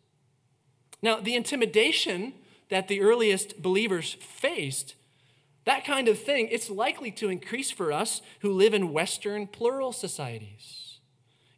Now, 1.02 1.20
the 1.20 1.35
intimidation 1.35 2.35
that 2.68 2.88
the 2.88 3.00
earliest 3.00 3.62
believers 3.62 4.14
faced, 4.20 4.94
that 5.64 5.85
kind 5.85 6.09
of 6.09 6.18
thing, 6.18 6.48
it's 6.50 6.70
likely 6.70 7.11
to 7.12 7.28
increase 7.28 7.70
for 7.70 7.92
us 7.92 8.22
who 8.40 8.52
live 8.52 8.74
in 8.74 8.92
Western 8.92 9.46
plural 9.46 9.92
societies. 9.92 10.98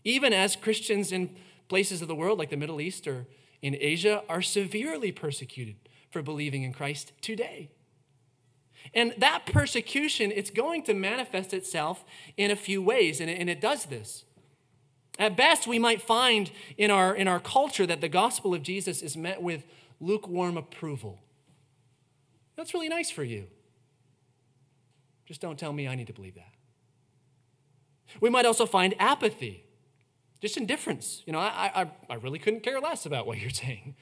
Even 0.05 0.33
as 0.33 0.57
Christians 0.57 1.12
in 1.12 1.37
places 1.68 2.03
of 2.03 2.09
the 2.09 2.14
world 2.14 2.38
like 2.38 2.51
the 2.51 2.57
Middle 2.57 2.81
East 2.81 3.07
or 3.07 3.27
in 3.61 3.77
Asia 3.79 4.22
are 4.29 4.42
severely 4.42 5.12
persecuted 5.12 5.77
for 6.11 6.22
believing 6.22 6.62
in 6.62 6.72
Christ 6.72 7.12
today. 7.20 7.70
And 8.94 9.14
that 9.18 9.46
persecution, 9.46 10.31
it's 10.35 10.50
going 10.50 10.83
to 10.85 10.94
manifest 10.94 11.55
itself 11.55 12.05
in 12.37 12.50
a 12.50 12.57
few 12.57 12.83
ways, 12.83 13.20
and 13.20 13.31
it, 13.31 13.38
and 13.38 13.48
it 13.48 13.61
does 13.61 13.87
this. 13.87 14.24
At 15.18 15.37
best, 15.37 15.66
we 15.66 15.78
might 15.78 16.02
find 16.02 16.50
in 16.76 16.90
our, 16.90 17.14
in 17.14 17.28
our 17.28 17.40
culture 17.40 17.87
that 17.87 18.00
the 18.00 18.09
gospel 18.09 18.55
of 18.55 18.62
Jesus 18.62 19.02
is 19.02 19.16
met 19.16 19.42
with 19.42 19.64
lukewarm 20.00 20.57
approval. 20.57 21.20
That's 22.57 22.74
really 22.74 22.88
nice 22.88 23.11
for 23.11 23.24
you. 23.24 23.46
Just 25.26 25.40
don't 25.40 25.59
tell 25.59 25.72
me 25.72 25.88
I 25.88 25.94
need 25.94 26.09
to 26.09 26.12
believe 26.12 26.35
that. 26.35 26.52
We 28.20 28.28
might 28.28 28.44
also 28.44 28.66
find 28.66 28.94
apathy, 28.98 29.64
just 30.40 30.57
indifference. 30.57 31.22
You 31.24 31.33
know, 31.33 31.38
I, 31.38 31.70
I, 31.74 31.90
I 32.11 32.14
really 32.16 32.38
couldn't 32.38 32.62
care 32.62 32.81
less 32.81 33.07
about 33.07 33.26
what 33.26 33.38
you're 33.38 33.50
saying. 33.64 33.94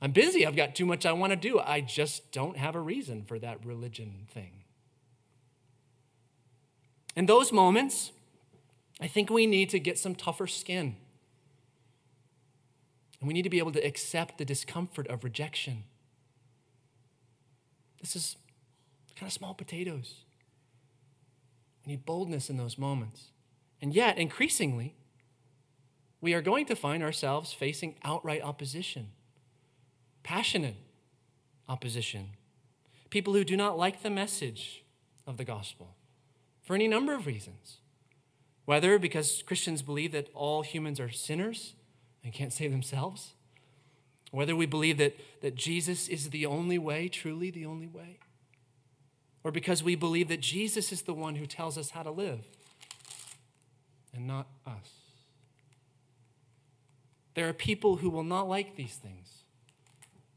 I'm 0.00 0.12
busy. 0.12 0.46
I've 0.46 0.56
got 0.56 0.74
too 0.74 0.86
much 0.86 1.04
I 1.04 1.12
want 1.12 1.32
to 1.32 1.36
do. 1.36 1.58
I 1.58 1.80
just 1.80 2.30
don't 2.30 2.56
have 2.56 2.74
a 2.74 2.80
reason 2.80 3.24
for 3.24 3.38
that 3.40 3.64
religion 3.64 4.26
thing. 4.32 4.52
In 7.16 7.26
those 7.26 7.50
moments, 7.50 8.12
I 9.00 9.08
think 9.08 9.28
we 9.28 9.46
need 9.46 9.70
to 9.70 9.80
get 9.80 9.98
some 9.98 10.14
tougher 10.14 10.46
skin. 10.46 10.96
And 13.20 13.26
we 13.26 13.34
need 13.34 13.42
to 13.42 13.50
be 13.50 13.58
able 13.58 13.72
to 13.72 13.84
accept 13.84 14.38
the 14.38 14.44
discomfort 14.44 15.08
of 15.08 15.24
rejection. 15.24 15.82
This 18.00 18.14
is 18.14 18.36
kind 19.16 19.28
of 19.28 19.32
small 19.32 19.54
potatoes. 19.54 20.20
We 21.84 21.92
need 21.92 22.06
boldness 22.06 22.48
in 22.48 22.56
those 22.56 22.78
moments. 22.78 23.30
And 23.82 23.92
yet, 23.92 24.16
increasingly, 24.16 24.94
we 26.20 26.34
are 26.34 26.42
going 26.42 26.66
to 26.66 26.76
find 26.76 27.02
ourselves 27.02 27.52
facing 27.52 27.96
outright 28.04 28.42
opposition 28.42 29.08
passionate 30.28 30.76
opposition, 31.70 32.26
people 33.08 33.32
who 33.32 33.44
do 33.44 33.56
not 33.56 33.78
like 33.78 34.02
the 34.02 34.10
message 34.10 34.84
of 35.26 35.38
the 35.38 35.44
gospel 35.44 35.96
for 36.60 36.74
any 36.74 36.86
number 36.86 37.14
of 37.14 37.24
reasons. 37.24 37.78
Whether 38.66 38.98
because 38.98 39.42
Christians 39.46 39.80
believe 39.80 40.12
that 40.12 40.28
all 40.34 40.60
humans 40.60 41.00
are 41.00 41.08
sinners 41.08 41.72
and 42.22 42.30
can't 42.30 42.52
save 42.52 42.72
themselves, 42.72 43.32
whether 44.30 44.54
we 44.54 44.66
believe 44.66 44.98
that, 44.98 45.18
that 45.40 45.54
Jesus 45.54 46.08
is 46.08 46.28
the 46.28 46.44
only 46.44 46.76
way, 46.76 47.08
truly 47.08 47.50
the 47.50 47.64
only 47.64 47.86
way, 47.86 48.18
or 49.42 49.50
because 49.50 49.82
we 49.82 49.94
believe 49.94 50.28
that 50.28 50.42
Jesus 50.42 50.92
is 50.92 51.00
the 51.00 51.14
one 51.14 51.36
who 51.36 51.46
tells 51.46 51.78
us 51.78 51.92
how 51.92 52.02
to 52.02 52.10
live 52.10 52.44
and 54.14 54.26
not 54.26 54.46
us. 54.66 54.90
There 57.32 57.48
are 57.48 57.54
people 57.54 57.96
who 57.96 58.10
will 58.10 58.24
not 58.24 58.46
like 58.46 58.76
these 58.76 58.96
things, 58.96 59.38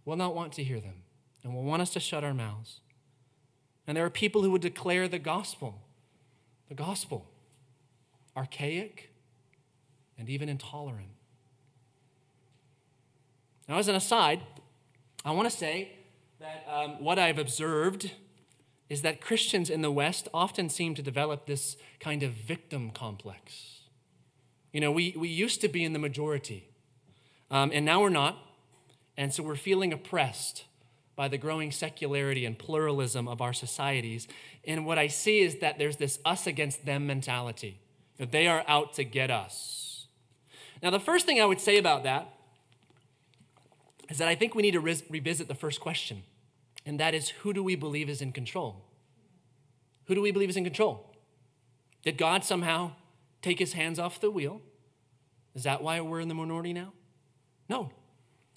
will 0.06 0.16
not 0.16 0.36
want 0.36 0.54
to 0.54 0.64
hear 0.64 0.80
them, 0.80 1.04
and 1.44 1.54
will 1.54 1.64
want 1.64 1.82
us 1.82 1.92
to 1.92 2.00
shut 2.00 2.24
our 2.24 2.34
mouths. 2.34 2.80
And 3.88 3.98
there 3.98 4.06
are 4.06 4.10
people 4.10 4.44
who 4.44 4.52
would 4.52 4.62
declare 4.62 5.08
the 5.08 5.20
gospel, 5.20 5.82
the 6.70 6.76
gospel, 6.76 7.28
archaic 8.36 9.12
and 10.18 10.30
even 10.30 10.50
intolerant. 10.50 11.10
Now, 13.68 13.78
as 13.78 13.88
an 13.88 13.96
aside, 13.96 14.42
I 15.26 15.32
want 15.32 15.50
to 15.50 15.56
say 15.56 15.94
that 16.40 16.66
um, 16.72 17.04
what 17.04 17.18
I've 17.18 17.40
observed 17.40 18.12
is 18.90 19.02
that 19.04 19.22
Christians 19.22 19.70
in 19.70 19.82
the 19.82 19.92
West 19.92 20.28
often 20.34 20.70
seem 20.70 20.96
to 20.96 21.02
develop 21.02 21.46
this 21.46 21.78
kind 22.00 22.24
of 22.24 22.34
victim 22.34 22.92
complex. 22.92 23.80
You 24.74 24.82
know, 24.82 24.92
we, 24.92 25.16
we 25.18 25.30
used 25.30 25.62
to 25.62 25.68
be 25.68 25.84
in 25.84 25.94
the 25.94 26.00
majority, 26.00 26.70
um, 27.50 27.72
and 27.74 27.86
now 27.86 28.02
we're 28.02 28.10
not. 28.10 28.38
And 29.18 29.34
so 29.34 29.44
we're 29.44 29.56
feeling 29.56 29.94
oppressed 29.94 30.66
by 31.16 31.28
the 31.28 31.38
growing 31.38 31.72
secularity 31.72 32.46
and 32.46 32.58
pluralism 32.58 33.28
of 33.28 33.42
our 33.42 33.54
societies. 33.54 34.28
And 34.66 34.86
what 34.86 34.98
I 34.98 35.08
see 35.08 35.40
is 35.40 35.58
that 35.60 35.78
there's 35.78 35.98
this 35.98 36.20
us 36.26 36.48
against 36.48 36.86
them 36.86 37.06
mentality, 37.06 37.80
that 38.18 38.32
they 38.32 38.48
are 38.48 38.64
out 38.68 38.94
to 38.94 39.04
get 39.04 39.30
us. 39.30 40.08
Now, 40.82 40.90
the 40.90 41.00
first 41.00 41.26
thing 41.26 41.40
I 41.40 41.46
would 41.46 41.62
say 41.62 41.78
about 41.78 42.04
that 42.04 42.28
is 44.10 44.18
that 44.18 44.28
I 44.28 44.36
think 44.36 44.56
we 44.56 44.62
need 44.62 44.72
to 44.72 44.80
re- 44.80 45.04
revisit 45.10 45.48
the 45.48 45.56
first 45.56 45.80
question, 45.80 46.24
and 46.86 47.00
that 47.00 47.14
is 47.14 47.30
who 47.30 47.54
do 47.54 47.64
we 47.64 47.76
believe 47.76 48.10
is 48.10 48.22
in 48.22 48.32
control? 48.32 48.84
Who 50.06 50.16
do 50.16 50.22
we 50.22 50.32
believe 50.32 50.50
is 50.50 50.58
in 50.58 50.64
control? 50.64 51.14
Did 52.04 52.18
God 52.18 52.44
somehow 52.44 52.94
take 53.42 53.60
his 53.60 53.74
hands 53.74 54.00
off 54.00 54.20
the 54.20 54.32
wheel? 54.32 54.62
Is 55.54 55.64
that 55.64 55.84
why 55.84 56.00
we're 56.02 56.20
in 56.20 56.30
the 56.30 56.34
minority 56.34 56.74
now? 56.74 56.94
No. 57.70 57.92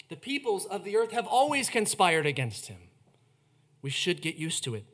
The 0.09 0.15
peoples 0.15 0.65
of 0.65 0.83
the 0.83 0.95
earth 0.97 1.11
have 1.11 1.25
always 1.25 1.69
conspired 1.69 2.25
against 2.25 2.67
him. 2.67 2.77
We 3.81 3.89
should 3.89 4.21
get 4.21 4.35
used 4.35 4.63
to 4.65 4.75
it. 4.75 4.85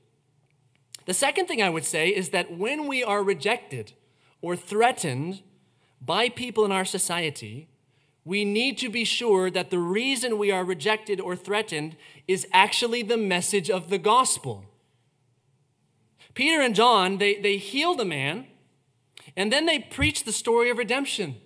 The 1.06 1.14
second 1.14 1.48
thing 1.48 1.62
I 1.62 1.70
would 1.70 1.86
say 1.86 2.10
is 2.10 2.30
that 2.30 2.58
when 2.58 2.88
we 2.88 3.04
are 3.04 3.24
rejected 3.24 3.94
or 4.42 4.56
threatened 4.56 5.42
by 6.00 6.30
people 6.30 6.64
in 6.64 6.72
our 6.72 6.86
society, 6.86 7.68
we 8.24 8.46
need 8.46 8.78
to 8.78 8.90
be 8.90 9.04
sure 9.04 9.50
that 9.50 9.72
the 9.72 9.80
reason 9.80 10.38
we 10.38 10.52
are 10.52 10.64
rejected 10.64 11.20
or 11.20 11.36
threatened 11.36 11.96
is 12.28 12.48
actually 12.54 13.02
the 13.02 13.18
message 13.18 13.70
of 13.70 13.90
the 13.90 13.98
gospel. 13.98 14.66
Peter 16.34 16.62
and 16.62 16.76
John, 16.76 17.18
they, 17.18 17.36
they 17.40 17.58
healed 17.58 18.00
a 18.00 18.06
man, 18.06 18.48
and 19.36 19.52
then 19.52 19.66
they 19.66 19.80
preached 19.80 20.26
the 20.26 20.32
story 20.32 20.70
of 20.70 20.78
redemption 20.78 21.41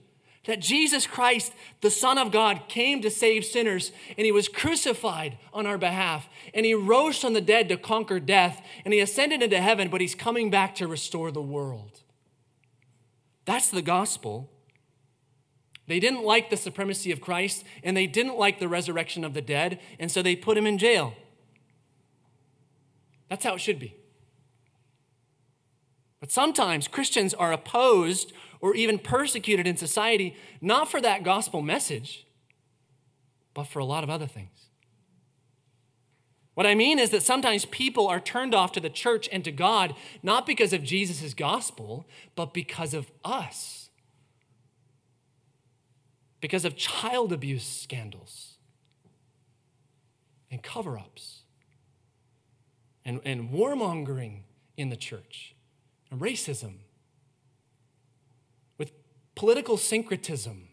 that 0.45 0.59
Jesus 0.59 1.07
Christ, 1.07 1.53
the 1.81 1.89
Son 1.89 2.17
of 2.17 2.31
God, 2.31 2.63
came 2.67 3.01
to 3.01 3.09
save 3.09 3.45
sinners, 3.45 3.91
and 4.17 4.25
he 4.25 4.31
was 4.31 4.47
crucified 4.47 5.37
on 5.53 5.65
our 5.65 5.77
behalf, 5.77 6.27
and 6.53 6.65
he 6.65 6.73
rose 6.73 7.19
from 7.19 7.33
the 7.33 7.41
dead 7.41 7.69
to 7.69 7.77
conquer 7.77 8.19
death, 8.19 8.61
and 8.83 8.93
he 8.93 8.99
ascended 8.99 9.41
into 9.41 9.59
heaven, 9.59 9.89
but 9.89 10.01
he's 10.01 10.15
coming 10.15 10.49
back 10.49 10.75
to 10.75 10.87
restore 10.87 11.31
the 11.31 11.41
world. 11.41 12.01
That's 13.45 13.69
the 13.69 13.81
gospel. 13.81 14.49
They 15.87 15.99
didn't 15.99 16.23
like 16.23 16.49
the 16.49 16.57
supremacy 16.57 17.11
of 17.11 17.21
Christ 17.21 17.63
and 17.83 17.95
they 17.95 18.07
didn't 18.07 18.37
like 18.37 18.59
the 18.59 18.67
resurrection 18.67 19.23
of 19.23 19.33
the 19.33 19.41
dead, 19.41 19.79
and 19.99 20.11
so 20.11 20.21
they 20.21 20.35
put 20.35 20.57
him 20.57 20.65
in 20.65 20.77
jail. 20.77 21.13
That's 23.29 23.43
how 23.43 23.55
it 23.55 23.61
should 23.61 23.79
be. 23.79 23.95
But 26.19 26.31
sometimes 26.31 26.87
Christians 26.87 27.33
are 27.33 27.53
opposed 27.53 28.33
or 28.65 28.75
even 28.75 28.97
persecuted 28.97 29.67
in 29.67 29.77
society, 29.77 30.35
not 30.59 30.89
for 30.89 30.99
that 30.99 31.23
gospel 31.23 31.61
message, 31.61 32.25
but 33.53 33.65
for 33.65 33.79
a 33.79 33.85
lot 33.85 34.03
of 34.03 34.09
other 34.09 34.27
things. 34.27 34.69
What 36.55 36.65
I 36.65 36.73
mean 36.73 36.99
is 36.99 37.09
that 37.09 37.23
sometimes 37.23 37.65
people 37.65 38.07
are 38.07 38.19
turned 38.19 38.55
off 38.55 38.71
to 38.73 38.79
the 38.79 38.89
church 38.89 39.29
and 39.31 39.43
to 39.43 39.51
God, 39.51 39.93
not 40.23 40.45
because 40.45 40.73
of 40.73 40.83
Jesus' 40.83 41.33
gospel, 41.33 42.07
but 42.35 42.53
because 42.53 42.93
of 42.93 43.11
us 43.23 43.85
because 46.45 46.63
of 46.63 46.75
child 46.75 47.33
abuse 47.33 47.65
scandals 47.65 48.59
and 50.51 50.61
cover 50.61 50.95
ups 50.95 51.41
and, 53.03 53.19
and 53.25 53.49
warmongering 53.49 54.41
in 54.77 54.89
the 54.89 54.95
church 54.95 55.55
and 56.11 56.21
racism, 56.21 56.81
political 59.35 59.77
syncretism 59.77 60.69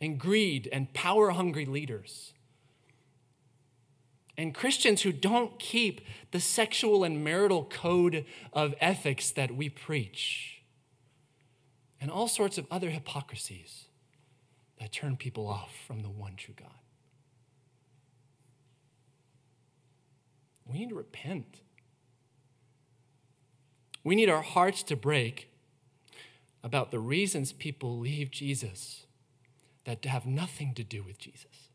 and 0.00 0.18
greed 0.18 0.68
and 0.72 0.92
power 0.94 1.30
hungry 1.30 1.66
leaders. 1.66 2.32
And 4.38 4.54
Christians 4.54 5.02
who 5.02 5.12
don't 5.12 5.58
keep 5.58 6.02
the 6.30 6.40
sexual 6.40 7.04
and 7.04 7.24
marital 7.24 7.64
code 7.64 8.26
of 8.52 8.74
ethics 8.80 9.30
that 9.30 9.56
we 9.56 9.70
preach, 9.70 10.62
and 12.00 12.10
all 12.10 12.28
sorts 12.28 12.58
of 12.58 12.66
other 12.70 12.90
hypocrisies 12.90 13.86
that 14.78 14.92
turn 14.92 15.16
people 15.16 15.48
off 15.48 15.72
from 15.86 16.00
the 16.00 16.10
one 16.10 16.36
true 16.36 16.54
God. 16.54 16.68
We 20.66 20.78
need 20.78 20.90
to 20.90 20.94
repent. 20.94 21.62
We 24.04 24.14
need 24.14 24.28
our 24.28 24.42
hearts 24.42 24.82
to 24.84 24.96
break 24.96 25.50
about 26.66 26.90
the 26.90 26.98
reasons 26.98 27.52
people 27.52 27.98
leave 27.98 28.30
Jesus 28.30 29.06
that 29.84 30.04
have 30.04 30.26
nothing 30.26 30.74
to 30.74 30.84
do 30.84 31.02
with 31.02 31.18
Jesus. 31.18 31.70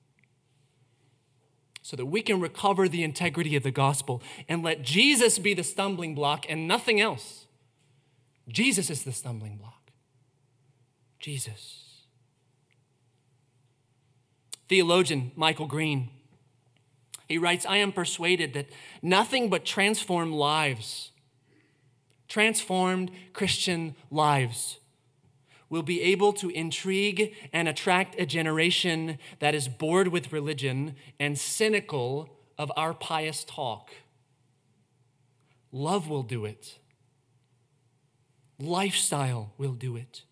So 1.81 1.95
that 1.95 2.05
we 2.05 2.21
can 2.21 2.39
recover 2.39 2.87
the 2.87 3.03
integrity 3.03 3.55
of 3.55 3.63
the 3.63 3.71
gospel 3.71 4.21
and 4.47 4.61
let 4.61 4.83
Jesus 4.83 5.39
be 5.39 5.55
the 5.55 5.63
stumbling 5.63 6.13
block 6.13 6.45
and 6.47 6.67
nothing 6.67 7.01
else. 7.01 7.47
Jesus 8.47 8.91
is 8.91 9.03
the 9.03 9.11
stumbling 9.11 9.57
block. 9.57 9.91
Jesus 11.19 11.81
theologian 14.71 15.33
Michael 15.35 15.67
Green. 15.67 16.07
He 17.27 17.37
writes, 17.37 17.65
I 17.65 17.75
am 17.77 17.91
persuaded 17.91 18.53
that 18.53 18.69
nothing 19.01 19.49
but 19.49 19.65
transformed 19.65 20.31
lives, 20.31 21.11
transformed 22.29 23.11
Christian 23.33 23.95
lives, 24.09 24.77
will 25.71 25.81
be 25.81 26.01
able 26.01 26.33
to 26.33 26.49
intrigue 26.49 27.33
and 27.51 27.67
attract 27.67 28.19
a 28.19 28.25
generation 28.25 29.17
that 29.39 29.55
is 29.55 29.67
bored 29.67 30.09
with 30.09 30.33
religion 30.33 30.95
and 31.19 31.39
cynical 31.39 32.29
of 32.59 32.71
our 32.75 32.93
pious 32.93 33.43
talk. 33.45 33.89
Love 35.71 36.09
will 36.09 36.23
do 36.23 36.43
it. 36.45 36.77
Lifestyle 38.59 39.53
will 39.57 39.71
do 39.71 39.95
it. 39.95 40.23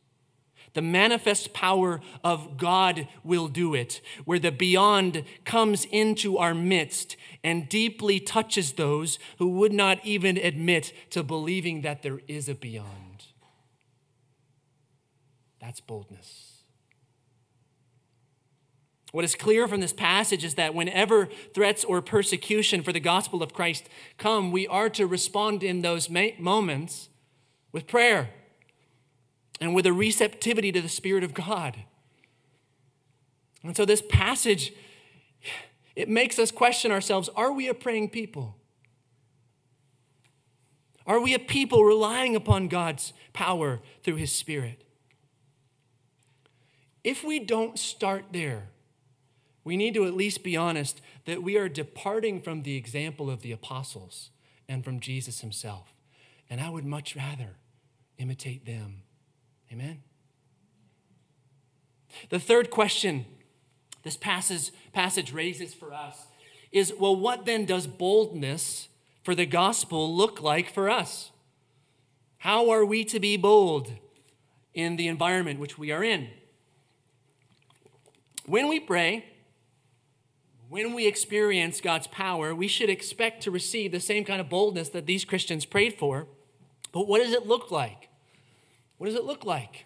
The 0.74 0.82
manifest 0.82 1.54
power 1.54 2.02
of 2.24 2.58
God 2.58 3.08
will 3.24 3.48
do 3.48 3.74
it, 3.74 4.02
where 4.26 4.40
the 4.40 4.52
beyond 4.52 5.24
comes 5.46 5.86
into 5.86 6.38
our 6.38 6.54
midst 6.54 7.16
and 7.44 7.68
deeply 7.70 8.20
touches 8.20 8.74
those 8.74 9.18
who 9.40 9.48
would 9.52 9.74
not 9.74 10.06
even 10.06 10.38
admit 10.38 10.94
to 11.12 11.24
believing 11.24 11.82
that 11.82 12.04
there 12.04 12.20
is 12.28 12.50
a 12.50 12.56
beyond. 12.56 13.09
That's 15.60 15.80
boldness. 15.80 16.60
What 19.12 19.24
is 19.24 19.36
clear 19.36 19.68
from 19.68 19.82
this 19.82 19.94
passage 19.94 20.44
is 20.44 20.56
that 20.56 20.76
whenever 20.76 21.28
threats 21.54 21.84
or 21.84 22.02
persecution 22.02 22.84
for 22.84 22.94
the 22.94 23.00
gospel 23.00 23.42
of 23.42 23.54
Christ 23.54 23.90
come, 24.18 24.52
we 24.52 24.68
are 24.68 24.90
to 24.90 25.08
respond 25.08 25.64
in 25.64 25.82
those 25.82 26.10
moments 26.10 27.10
with 27.72 27.88
prayer 27.88 28.30
and 29.60 29.74
with 29.74 29.86
a 29.88 29.94
receptivity 29.94 30.72
to 30.72 30.82
the 30.82 30.90
Spirit 30.90 31.24
of 31.24 31.34
God. 31.34 31.84
And 33.64 33.76
so 33.76 33.84
this 33.84 34.04
passage, 34.08 34.74
it 35.96 36.08
makes 36.08 36.38
us 36.38 36.52
question 36.52 36.92
ourselves 36.92 37.30
are 37.36 37.52
we 37.52 37.68
a 37.68 37.74
praying 37.74 38.10
people? 38.10 38.56
Are 41.08 41.20
we 41.20 41.34
a 41.34 41.40
people 41.40 41.84
relying 41.84 42.36
upon 42.36 42.68
God's 42.68 43.14
power 43.34 43.80
through 44.04 44.18
His 44.18 44.32
Spirit? 44.32 44.84
If 47.10 47.24
we 47.24 47.40
don't 47.40 47.80
start 47.80 48.26
there, 48.34 48.70
we 49.64 49.78
need 49.78 49.96
to 49.96 50.06
at 50.06 50.14
least 50.14 50.44
be 50.44 50.56
honest 50.56 51.02
that 51.26 51.42
we 51.42 51.58
are 51.58 51.68
departing 51.68 52.40
from 52.40 52.62
the 52.62 52.76
example 52.76 53.32
of 53.32 53.42
the 53.42 53.52
apostles 53.52 54.30
and 54.68 54.86
from 54.86 55.00
Jesus 55.00 55.42
himself. 55.42 55.92
And 56.52 56.62
I 56.62 56.70
would 56.70 56.86
much 56.86 57.16
rather 57.16 57.56
imitate 58.20 58.68
them. 58.68 59.02
Amen? 59.74 60.04
The 62.30 62.38
third 62.40 62.70
question 62.70 63.26
this 64.04 64.16
passage, 64.16 64.70
passage 64.94 65.34
raises 65.34 65.74
for 65.74 65.92
us 65.92 66.28
is 66.72 66.94
well, 67.00 67.16
what 67.16 67.44
then 67.44 67.66
does 67.66 67.88
boldness 67.88 68.88
for 69.24 69.34
the 69.34 69.48
gospel 69.48 70.16
look 70.16 70.44
like 70.44 70.72
for 70.72 70.92
us? 70.92 71.32
How 72.38 72.70
are 72.70 72.86
we 72.86 73.04
to 73.06 73.20
be 73.20 73.36
bold 73.36 73.94
in 74.76 74.96
the 74.96 75.08
environment 75.08 75.60
which 75.60 75.76
we 75.76 75.92
are 75.92 76.04
in? 76.04 76.30
When 78.50 78.68
we 78.68 78.80
pray, 78.80 79.26
when 80.70 80.96
we 80.96 81.06
experience 81.06 81.82
God's 81.82 82.08
power, 82.08 82.56
we 82.56 82.68
should 82.68 82.90
expect 82.90 83.44
to 83.44 83.52
receive 83.52 83.92
the 83.92 84.00
same 84.00 84.26
kind 84.26 84.42
of 84.42 84.50
boldness 84.50 84.90
that 84.90 85.06
these 85.06 85.24
Christians 85.24 85.66
prayed 85.66 86.00
for. 86.00 86.26
But 86.92 87.08
what 87.08 87.22
does 87.22 87.32
it 87.32 87.46
look 87.46 87.70
like? 87.70 88.10
What 88.98 89.06
does 89.06 89.16
it 89.16 89.24
look 89.24 89.46
like? 89.46 89.86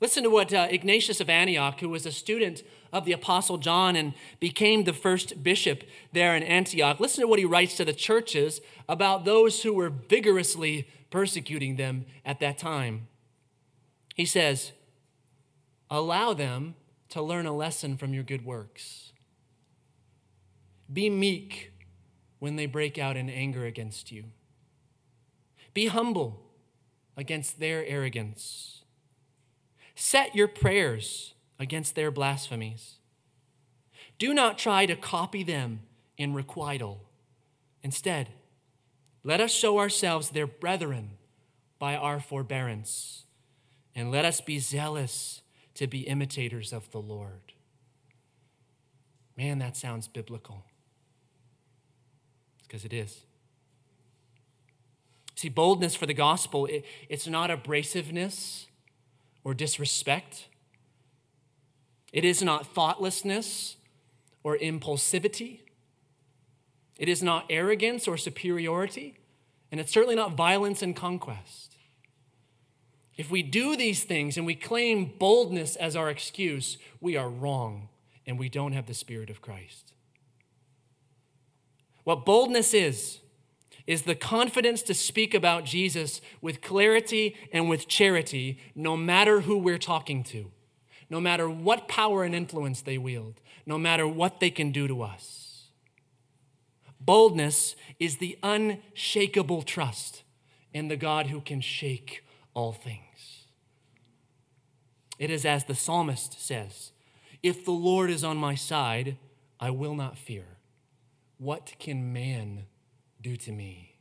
Listen 0.00 0.24
to 0.24 0.30
what 0.30 0.52
uh, 0.52 0.66
Ignatius 0.68 1.20
of 1.20 1.30
Antioch, 1.30 1.78
who 1.78 1.88
was 1.88 2.04
a 2.06 2.10
student 2.10 2.64
of 2.92 3.04
the 3.04 3.12
Apostle 3.12 3.58
John 3.58 3.94
and 3.94 4.14
became 4.40 4.82
the 4.82 4.92
first 4.92 5.44
bishop 5.44 5.84
there 6.12 6.34
in 6.34 6.42
Antioch, 6.42 6.98
listen 6.98 7.22
to 7.22 7.28
what 7.28 7.38
he 7.38 7.44
writes 7.44 7.76
to 7.76 7.84
the 7.84 7.92
churches 7.92 8.60
about 8.88 9.24
those 9.24 9.62
who 9.62 9.72
were 9.72 9.90
vigorously 9.90 10.88
persecuting 11.08 11.76
them 11.76 12.04
at 12.24 12.40
that 12.40 12.58
time. 12.58 13.06
He 14.16 14.26
says, 14.26 14.72
Allow 15.88 16.34
them 16.34 16.74
to 17.14 17.22
learn 17.22 17.46
a 17.46 17.52
lesson 17.52 17.96
from 17.96 18.12
your 18.12 18.24
good 18.24 18.44
works. 18.44 19.12
Be 20.92 21.08
meek 21.08 21.70
when 22.40 22.56
they 22.56 22.66
break 22.66 22.98
out 22.98 23.16
in 23.16 23.30
anger 23.30 23.64
against 23.64 24.10
you. 24.10 24.24
Be 25.72 25.86
humble 25.86 26.42
against 27.16 27.60
their 27.60 27.86
arrogance. 27.86 28.82
Set 29.94 30.34
your 30.34 30.48
prayers 30.48 31.34
against 31.56 31.94
their 31.94 32.10
blasphemies. 32.10 32.96
Do 34.18 34.34
not 34.34 34.58
try 34.58 34.84
to 34.84 34.96
copy 34.96 35.44
them 35.44 35.82
in 36.18 36.34
requital. 36.34 37.00
Instead, 37.84 38.30
let 39.22 39.40
us 39.40 39.52
show 39.52 39.78
ourselves 39.78 40.30
their 40.30 40.48
brethren 40.48 41.10
by 41.78 41.94
our 41.94 42.18
forbearance, 42.18 43.22
and 43.94 44.10
let 44.10 44.24
us 44.24 44.40
be 44.40 44.58
zealous 44.58 45.42
to 45.74 45.86
be 45.86 46.00
imitators 46.00 46.72
of 46.72 46.90
the 46.90 47.00
Lord. 47.00 47.52
Man, 49.36 49.58
that 49.58 49.76
sounds 49.76 50.06
biblical. 50.06 50.64
Because 52.62 52.84
it 52.84 52.92
is. 52.92 53.24
See, 55.34 55.48
boldness 55.48 55.96
for 55.96 56.06
the 56.06 56.14
gospel, 56.14 56.66
it, 56.66 56.84
it's 57.08 57.26
not 57.26 57.50
abrasiveness 57.50 58.66
or 59.42 59.52
disrespect. 59.52 60.46
It 62.12 62.24
is 62.24 62.42
not 62.42 62.72
thoughtlessness 62.72 63.76
or 64.44 64.56
impulsivity. 64.56 65.60
It 66.96 67.08
is 67.08 67.22
not 67.22 67.46
arrogance 67.50 68.06
or 68.06 68.16
superiority. 68.16 69.18
And 69.72 69.80
it's 69.80 69.92
certainly 69.92 70.14
not 70.14 70.36
violence 70.36 70.82
and 70.82 70.94
conquest. 70.94 71.73
If 73.16 73.30
we 73.30 73.42
do 73.42 73.76
these 73.76 74.04
things 74.04 74.36
and 74.36 74.44
we 74.44 74.54
claim 74.54 75.12
boldness 75.18 75.76
as 75.76 75.94
our 75.94 76.10
excuse, 76.10 76.78
we 77.00 77.16
are 77.16 77.28
wrong 77.28 77.88
and 78.26 78.38
we 78.38 78.48
don't 78.48 78.72
have 78.72 78.86
the 78.86 78.94
Spirit 78.94 79.30
of 79.30 79.40
Christ. 79.40 79.92
What 82.02 82.24
boldness 82.24 82.74
is, 82.74 83.20
is 83.86 84.02
the 84.02 84.14
confidence 84.14 84.82
to 84.82 84.94
speak 84.94 85.34
about 85.34 85.64
Jesus 85.64 86.20
with 86.40 86.62
clarity 86.62 87.36
and 87.52 87.68
with 87.68 87.86
charity, 87.86 88.58
no 88.74 88.96
matter 88.96 89.42
who 89.42 89.58
we're 89.58 89.78
talking 89.78 90.24
to, 90.24 90.50
no 91.10 91.20
matter 91.20 91.48
what 91.48 91.86
power 91.86 92.24
and 92.24 92.34
influence 92.34 92.82
they 92.82 92.98
wield, 92.98 93.40
no 93.66 93.78
matter 93.78 94.08
what 94.08 94.40
they 94.40 94.50
can 94.50 94.72
do 94.72 94.88
to 94.88 95.02
us. 95.02 95.68
Boldness 97.00 97.76
is 98.00 98.16
the 98.16 98.38
unshakable 98.42 99.62
trust 99.62 100.22
in 100.72 100.88
the 100.88 100.96
God 100.96 101.26
who 101.26 101.40
can 101.40 101.60
shake 101.60 102.24
all 102.54 102.72
things. 102.72 103.44
It 105.18 105.30
is 105.30 105.44
as 105.44 105.64
the 105.64 105.74
psalmist 105.74 106.40
says 106.40 106.92
If 107.42 107.64
the 107.64 107.72
Lord 107.72 108.10
is 108.10 108.24
on 108.24 108.36
my 108.36 108.54
side, 108.54 109.16
I 109.60 109.70
will 109.70 109.94
not 109.94 110.18
fear. 110.18 110.44
What 111.38 111.74
can 111.78 112.12
man 112.12 112.66
do 113.20 113.36
to 113.36 113.52
me? 113.52 113.96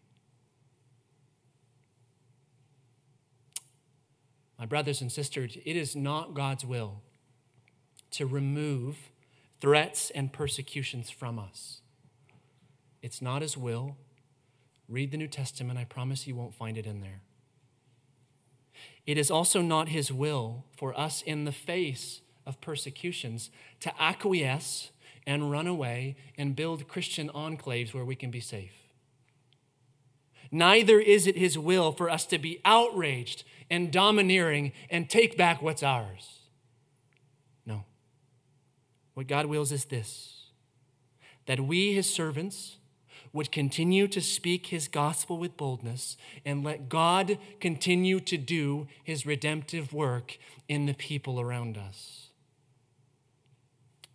My 4.58 4.66
brothers 4.66 5.02
and 5.02 5.12
sisters, 5.12 5.58
it 5.66 5.76
is 5.76 5.96
not 5.96 6.34
God's 6.34 6.64
will 6.64 7.02
to 8.12 8.26
remove 8.26 9.10
threats 9.60 10.10
and 10.12 10.32
persecutions 10.32 11.10
from 11.10 11.38
us. 11.38 11.82
It's 13.02 13.22
not 13.22 13.42
His 13.42 13.58
will. 13.58 13.98
Read 14.88 15.12
the 15.12 15.18
New 15.18 15.28
Testament. 15.28 15.80
I 15.80 15.84
promise 15.84 16.28
you 16.28 16.36
won't 16.36 16.56
find 16.56 16.78
it 16.78 16.86
in 16.86 17.02
there. 17.02 17.23
It 19.06 19.18
is 19.18 19.30
also 19.30 19.62
not 19.62 19.90
His 19.90 20.12
will 20.12 20.66
for 20.78 20.98
us 20.98 21.22
in 21.22 21.46
the 21.46 21.52
face 21.52 22.22
of 22.46 22.62
persecutions 22.62 23.50
to 23.82 24.02
acquiesce 24.02 24.92
and 25.26 25.52
run 25.52 25.68
away 25.68 26.16
and 26.38 26.56
build 26.56 26.88
Christian 26.88 27.30
enclaves 27.30 27.94
where 27.94 28.06
we 28.06 28.16
can 28.16 28.32
be 28.32 28.40
safe. 28.40 28.84
Neither 30.52 31.00
is 31.00 31.26
it 31.26 31.36
his 31.36 31.58
will 31.58 31.92
for 31.92 32.12
us 32.12 32.28
to 32.28 32.38
be 32.38 32.62
outraged 32.64 33.44
and 33.72 33.92
domineering 33.92 34.72
and 34.88 35.10
take 35.10 35.36
back 35.36 35.64
what's 35.64 35.82
ours. 35.82 36.42
No. 37.66 37.86
What 39.16 39.26
God 39.28 39.48
wills 39.48 39.72
is 39.72 39.86
this 39.86 40.30
that 41.48 41.60
we, 41.60 41.94
his 41.94 42.08
servants, 42.08 42.78
would 43.34 43.52
continue 43.52 44.08
to 44.08 44.22
speak 44.22 44.68
his 44.68 44.88
gospel 44.88 45.38
with 45.38 45.58
boldness 45.58 46.16
and 46.46 46.64
let 46.64 46.88
God 46.88 47.40
continue 47.60 48.20
to 48.22 48.38
do 48.38 48.88
his 49.04 49.26
redemptive 49.26 49.92
work 49.92 50.38
in 50.70 50.86
the 50.86 50.94
people 50.94 51.42
around 51.42 51.76
us. 51.78 52.30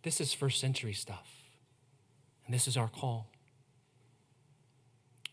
This 0.05 0.21
is 0.21 0.33
first 0.33 0.61
century 0.61 0.93
stuff. 0.93 1.29
And 2.47 2.55
this 2.55 2.69
is 2.69 2.77
our 2.77 2.89
call. 2.89 3.27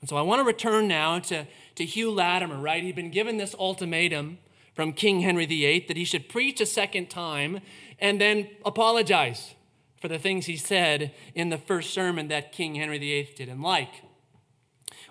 And 0.01 0.09
so 0.09 0.17
I 0.17 0.21
want 0.23 0.39
to 0.39 0.43
return 0.43 0.87
now 0.87 1.19
to, 1.19 1.47
to 1.75 1.85
Hugh 1.85 2.11
Latimer, 2.11 2.57
right? 2.57 2.83
He'd 2.83 2.95
been 2.95 3.11
given 3.11 3.37
this 3.37 3.55
ultimatum 3.57 4.39
from 4.73 4.91
King 4.93 5.21
Henry 5.21 5.45
VIII 5.45 5.85
that 5.87 5.95
he 5.95 6.03
should 6.03 6.27
preach 6.27 6.59
a 6.59 6.65
second 6.65 7.09
time 7.09 7.61
and 7.99 8.19
then 8.19 8.49
apologize 8.65 9.55
for 9.99 10.07
the 10.07 10.19
things 10.19 10.45
he 10.45 10.57
said 10.57 11.11
in 11.33 11.49
the 11.49 11.57
first 11.57 11.93
sermon 11.93 12.27
that 12.27 12.51
King 12.51 12.75
Henry 12.75 12.97
VIII 12.97 13.33
didn't 13.35 13.61
like. 13.61 14.03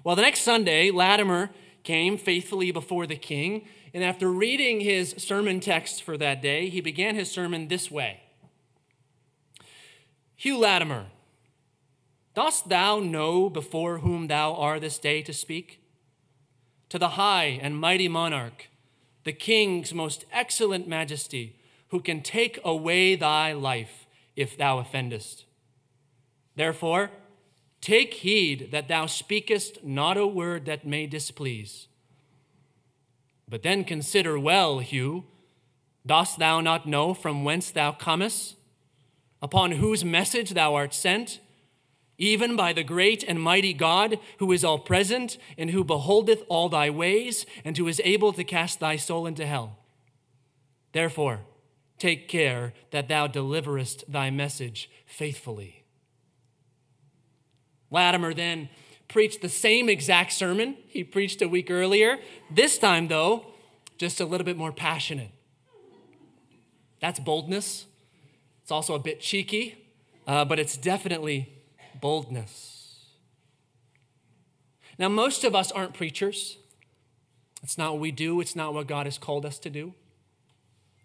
Well, 0.02 0.16
the 0.16 0.22
next 0.22 0.40
Sunday, 0.40 0.90
Latimer 0.90 1.50
came 1.82 2.16
faithfully 2.16 2.70
before 2.70 3.06
the 3.06 3.16
king, 3.16 3.66
and 3.92 4.02
after 4.02 4.30
reading 4.30 4.80
his 4.80 5.14
sermon 5.18 5.60
text 5.60 6.02
for 6.02 6.16
that 6.18 6.42
day, 6.42 6.68
he 6.68 6.80
began 6.80 7.14
his 7.14 7.30
sermon 7.30 7.68
this 7.68 7.90
way 7.90 8.20
Hugh 10.36 10.58
Latimer, 10.58 11.06
dost 12.34 12.68
thou 12.68 12.98
know 12.98 13.48
before 13.48 13.98
whom 13.98 14.26
thou 14.26 14.54
art 14.54 14.80
this 14.80 14.98
day 14.98 15.22
to 15.22 15.32
speak? 15.32 15.80
To 16.90 16.98
the 16.98 17.10
high 17.10 17.58
and 17.62 17.78
mighty 17.78 18.08
monarch, 18.08 18.68
the 19.24 19.32
king's 19.32 19.94
most 19.94 20.24
excellent 20.32 20.86
majesty, 20.86 21.58
who 21.88 22.00
can 22.00 22.22
take 22.22 22.58
away 22.64 23.14
thy 23.14 23.52
life 23.52 24.03
if 24.36 24.56
thou 24.56 24.78
offendest. 24.78 25.44
Therefore, 26.56 27.10
take 27.80 28.14
heed 28.14 28.70
that 28.70 28.88
thou 28.88 29.06
speakest 29.06 29.84
not 29.84 30.16
a 30.16 30.26
word 30.26 30.66
that 30.66 30.86
may 30.86 31.06
displease. 31.06 31.88
But 33.48 33.62
then 33.62 33.84
consider 33.84 34.38
well, 34.38 34.78
Hugh, 34.78 35.24
dost 36.06 36.38
thou 36.38 36.60
not 36.60 36.86
know 36.86 37.14
from 37.14 37.44
whence 37.44 37.70
thou 37.70 37.92
comest? 37.92 38.56
upon 39.44 39.72
whose 39.72 40.02
message 40.06 40.54
thou 40.54 40.74
art 40.74 40.94
sent, 40.94 41.38
even 42.16 42.56
by 42.56 42.72
the 42.72 42.82
great 42.82 43.22
and 43.22 43.38
mighty 43.38 43.74
God, 43.74 44.18
who 44.38 44.50
is 44.52 44.64
all 44.64 44.78
present, 44.78 45.36
and 45.58 45.68
who 45.68 45.84
beholdeth 45.84 46.42
all 46.48 46.70
thy 46.70 46.88
ways, 46.88 47.44
and 47.62 47.76
who 47.76 47.86
is 47.86 48.00
able 48.06 48.32
to 48.32 48.42
cast 48.42 48.80
thy 48.80 48.96
soul 48.96 49.26
into 49.26 49.44
hell. 49.44 49.76
Therefore, 50.92 51.40
take 51.98 52.28
care 52.28 52.72
that 52.90 53.08
thou 53.08 53.26
deliverest 53.26 54.04
thy 54.10 54.30
message 54.30 54.90
faithfully. 55.06 55.84
Latimer 57.90 58.34
then 58.34 58.68
preached 59.08 59.42
the 59.42 59.48
same 59.48 59.88
exact 59.88 60.32
sermon 60.32 60.76
he 60.86 61.04
preached 61.04 61.40
a 61.40 61.48
week 61.48 61.70
earlier, 61.70 62.18
this 62.50 62.78
time, 62.78 63.08
though, 63.08 63.46
just 63.98 64.20
a 64.20 64.24
little 64.24 64.44
bit 64.44 64.56
more 64.56 64.72
passionate. 64.72 65.30
That's 67.00 67.20
boldness. 67.20 67.86
It's 68.62 68.70
also 68.70 68.94
a 68.94 68.98
bit 68.98 69.20
cheeky, 69.20 69.92
uh, 70.26 70.44
but 70.44 70.58
it's 70.58 70.76
definitely 70.76 71.52
boldness. 72.00 73.04
Now, 74.98 75.08
most 75.08 75.44
of 75.44 75.54
us 75.54 75.70
aren't 75.70 75.94
preachers. 75.94 76.58
It's 77.62 77.78
not 77.78 77.92
what 77.92 78.00
we 78.00 78.10
do, 78.10 78.40
it's 78.40 78.56
not 78.56 78.74
what 78.74 78.86
God 78.86 79.06
has 79.06 79.18
called 79.18 79.44
us 79.46 79.58
to 79.60 79.70
do. 79.70 79.94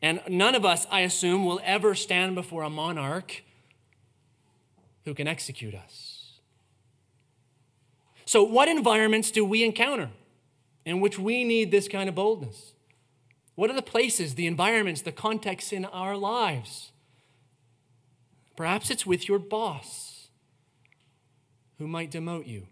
And 0.01 0.21
none 0.27 0.55
of 0.55 0.65
us, 0.65 0.87
I 0.89 1.01
assume, 1.01 1.45
will 1.45 1.59
ever 1.63 1.93
stand 1.93 2.35
before 2.35 2.63
a 2.63 2.69
monarch 2.69 3.43
who 5.05 5.13
can 5.13 5.27
execute 5.27 5.75
us. 5.75 6.39
So, 8.25 8.43
what 8.43 8.67
environments 8.67 9.31
do 9.31 9.43
we 9.43 9.63
encounter 9.63 10.09
in 10.85 11.01
which 11.01 11.19
we 11.19 11.43
need 11.43 11.71
this 11.71 11.87
kind 11.87 12.07
of 12.07 12.15
boldness? 12.15 12.73
What 13.55 13.69
are 13.69 13.73
the 13.73 13.81
places, 13.81 14.35
the 14.35 14.47
environments, 14.47 15.01
the 15.01 15.11
contexts 15.11 15.73
in 15.73 15.83
our 15.85 16.15
lives? 16.15 16.91
Perhaps 18.55 18.89
it's 18.89 19.05
with 19.05 19.27
your 19.27 19.39
boss 19.39 20.27
who 21.77 21.87
might 21.87 22.11
demote 22.11 22.47
you 22.47 22.67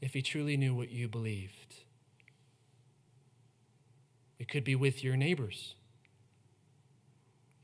if 0.00 0.14
he 0.14 0.22
truly 0.22 0.56
knew 0.56 0.74
what 0.74 0.90
you 0.90 1.06
believed. 1.06 1.74
It 4.38 4.48
could 4.48 4.64
be 4.64 4.74
with 4.74 5.04
your 5.04 5.16
neighbors 5.16 5.74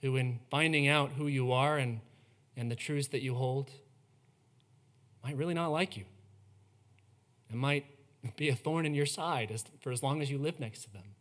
who, 0.03 0.17
in 0.17 0.41
finding 0.51 0.89
out 0.89 1.13
who 1.13 1.27
you 1.27 1.53
are 1.53 1.79
and, 1.79 2.01
and 2.57 2.71
the 2.71 2.77
truths 2.77 3.09
that 3.09 3.23
you 3.23 3.35
hold, 3.35 3.71
might 5.23 5.37
really 5.37 5.55
not 5.55 5.69
like 5.69 5.97
you. 5.97 6.05
It 7.51 7.57
might 7.57 7.87
be 8.37 8.49
a 8.49 8.55
thorn 8.55 8.87
in 8.87 8.95
your 8.95 9.07
side 9.07 9.51
as, 9.51 9.65
for 9.81 9.91
as 9.91 10.03
long 10.03 10.21
as 10.23 10.31
you 10.31 10.39
live 10.39 10.61
next 10.61 10.83
to 10.83 10.93
them. 10.93 11.15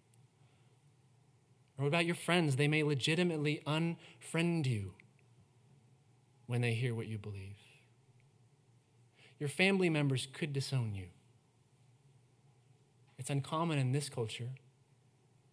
Or 1.77 1.83
what 1.83 1.87
about 1.89 2.05
your 2.05 2.15
friends? 2.15 2.55
They 2.55 2.67
may 2.67 2.83
legitimately 2.83 3.61
unfriend 3.67 4.65
you 4.65 4.93
when 6.47 6.61
they 6.61 6.73
hear 6.73 6.95
what 6.95 7.07
you 7.07 7.17
believe. 7.17 7.57
Your 9.39 9.49
family 9.49 9.89
members 9.89 10.27
could 10.31 10.53
disown 10.53 10.95
you. 10.95 11.07
It's 13.17 13.29
uncommon 13.29 13.77
in 13.77 13.91
this 13.91 14.09
culture, 14.09 14.51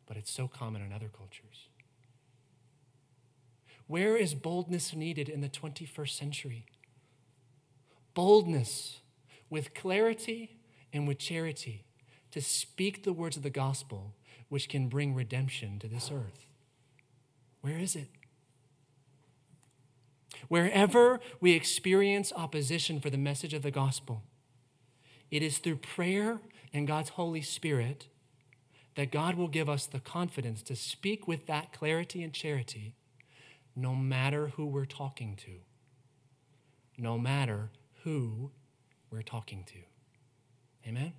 but 0.06 0.16
it's 0.16 0.30
so 0.30 0.46
common 0.46 0.82
in 0.82 0.92
other 0.92 1.08
cultures. 1.08 1.68
Where 3.92 4.16
is 4.16 4.32
boldness 4.32 4.94
needed 4.94 5.28
in 5.28 5.42
the 5.42 5.50
21st 5.50 6.16
century? 6.16 6.64
Boldness 8.14 9.00
with 9.50 9.74
clarity 9.74 10.56
and 10.94 11.06
with 11.06 11.18
charity 11.18 11.84
to 12.30 12.40
speak 12.40 13.04
the 13.04 13.12
words 13.12 13.36
of 13.36 13.42
the 13.42 13.50
gospel 13.50 14.14
which 14.48 14.70
can 14.70 14.88
bring 14.88 15.14
redemption 15.14 15.78
to 15.78 15.88
this 15.88 16.10
earth. 16.10 16.46
Where 17.60 17.76
is 17.76 17.94
it? 17.94 18.08
Wherever 20.48 21.20
we 21.38 21.52
experience 21.52 22.32
opposition 22.34 22.98
for 22.98 23.10
the 23.10 23.18
message 23.18 23.52
of 23.52 23.60
the 23.60 23.70
gospel, 23.70 24.22
it 25.30 25.42
is 25.42 25.58
through 25.58 25.76
prayer 25.76 26.40
and 26.72 26.88
God's 26.88 27.10
Holy 27.10 27.42
Spirit 27.42 28.06
that 28.94 29.12
God 29.12 29.34
will 29.34 29.48
give 29.48 29.68
us 29.68 29.84
the 29.84 30.00
confidence 30.00 30.62
to 30.62 30.76
speak 30.76 31.28
with 31.28 31.46
that 31.46 31.74
clarity 31.74 32.22
and 32.22 32.32
charity 32.32 32.94
no 33.74 33.94
matter 33.94 34.48
who 34.48 34.66
we're 34.66 34.84
talking 34.84 35.36
to. 35.36 35.52
No 36.98 37.18
matter 37.18 37.70
who 38.04 38.50
we're 39.10 39.22
talking 39.22 39.64
to. 39.64 40.88
Amen? 40.88 41.12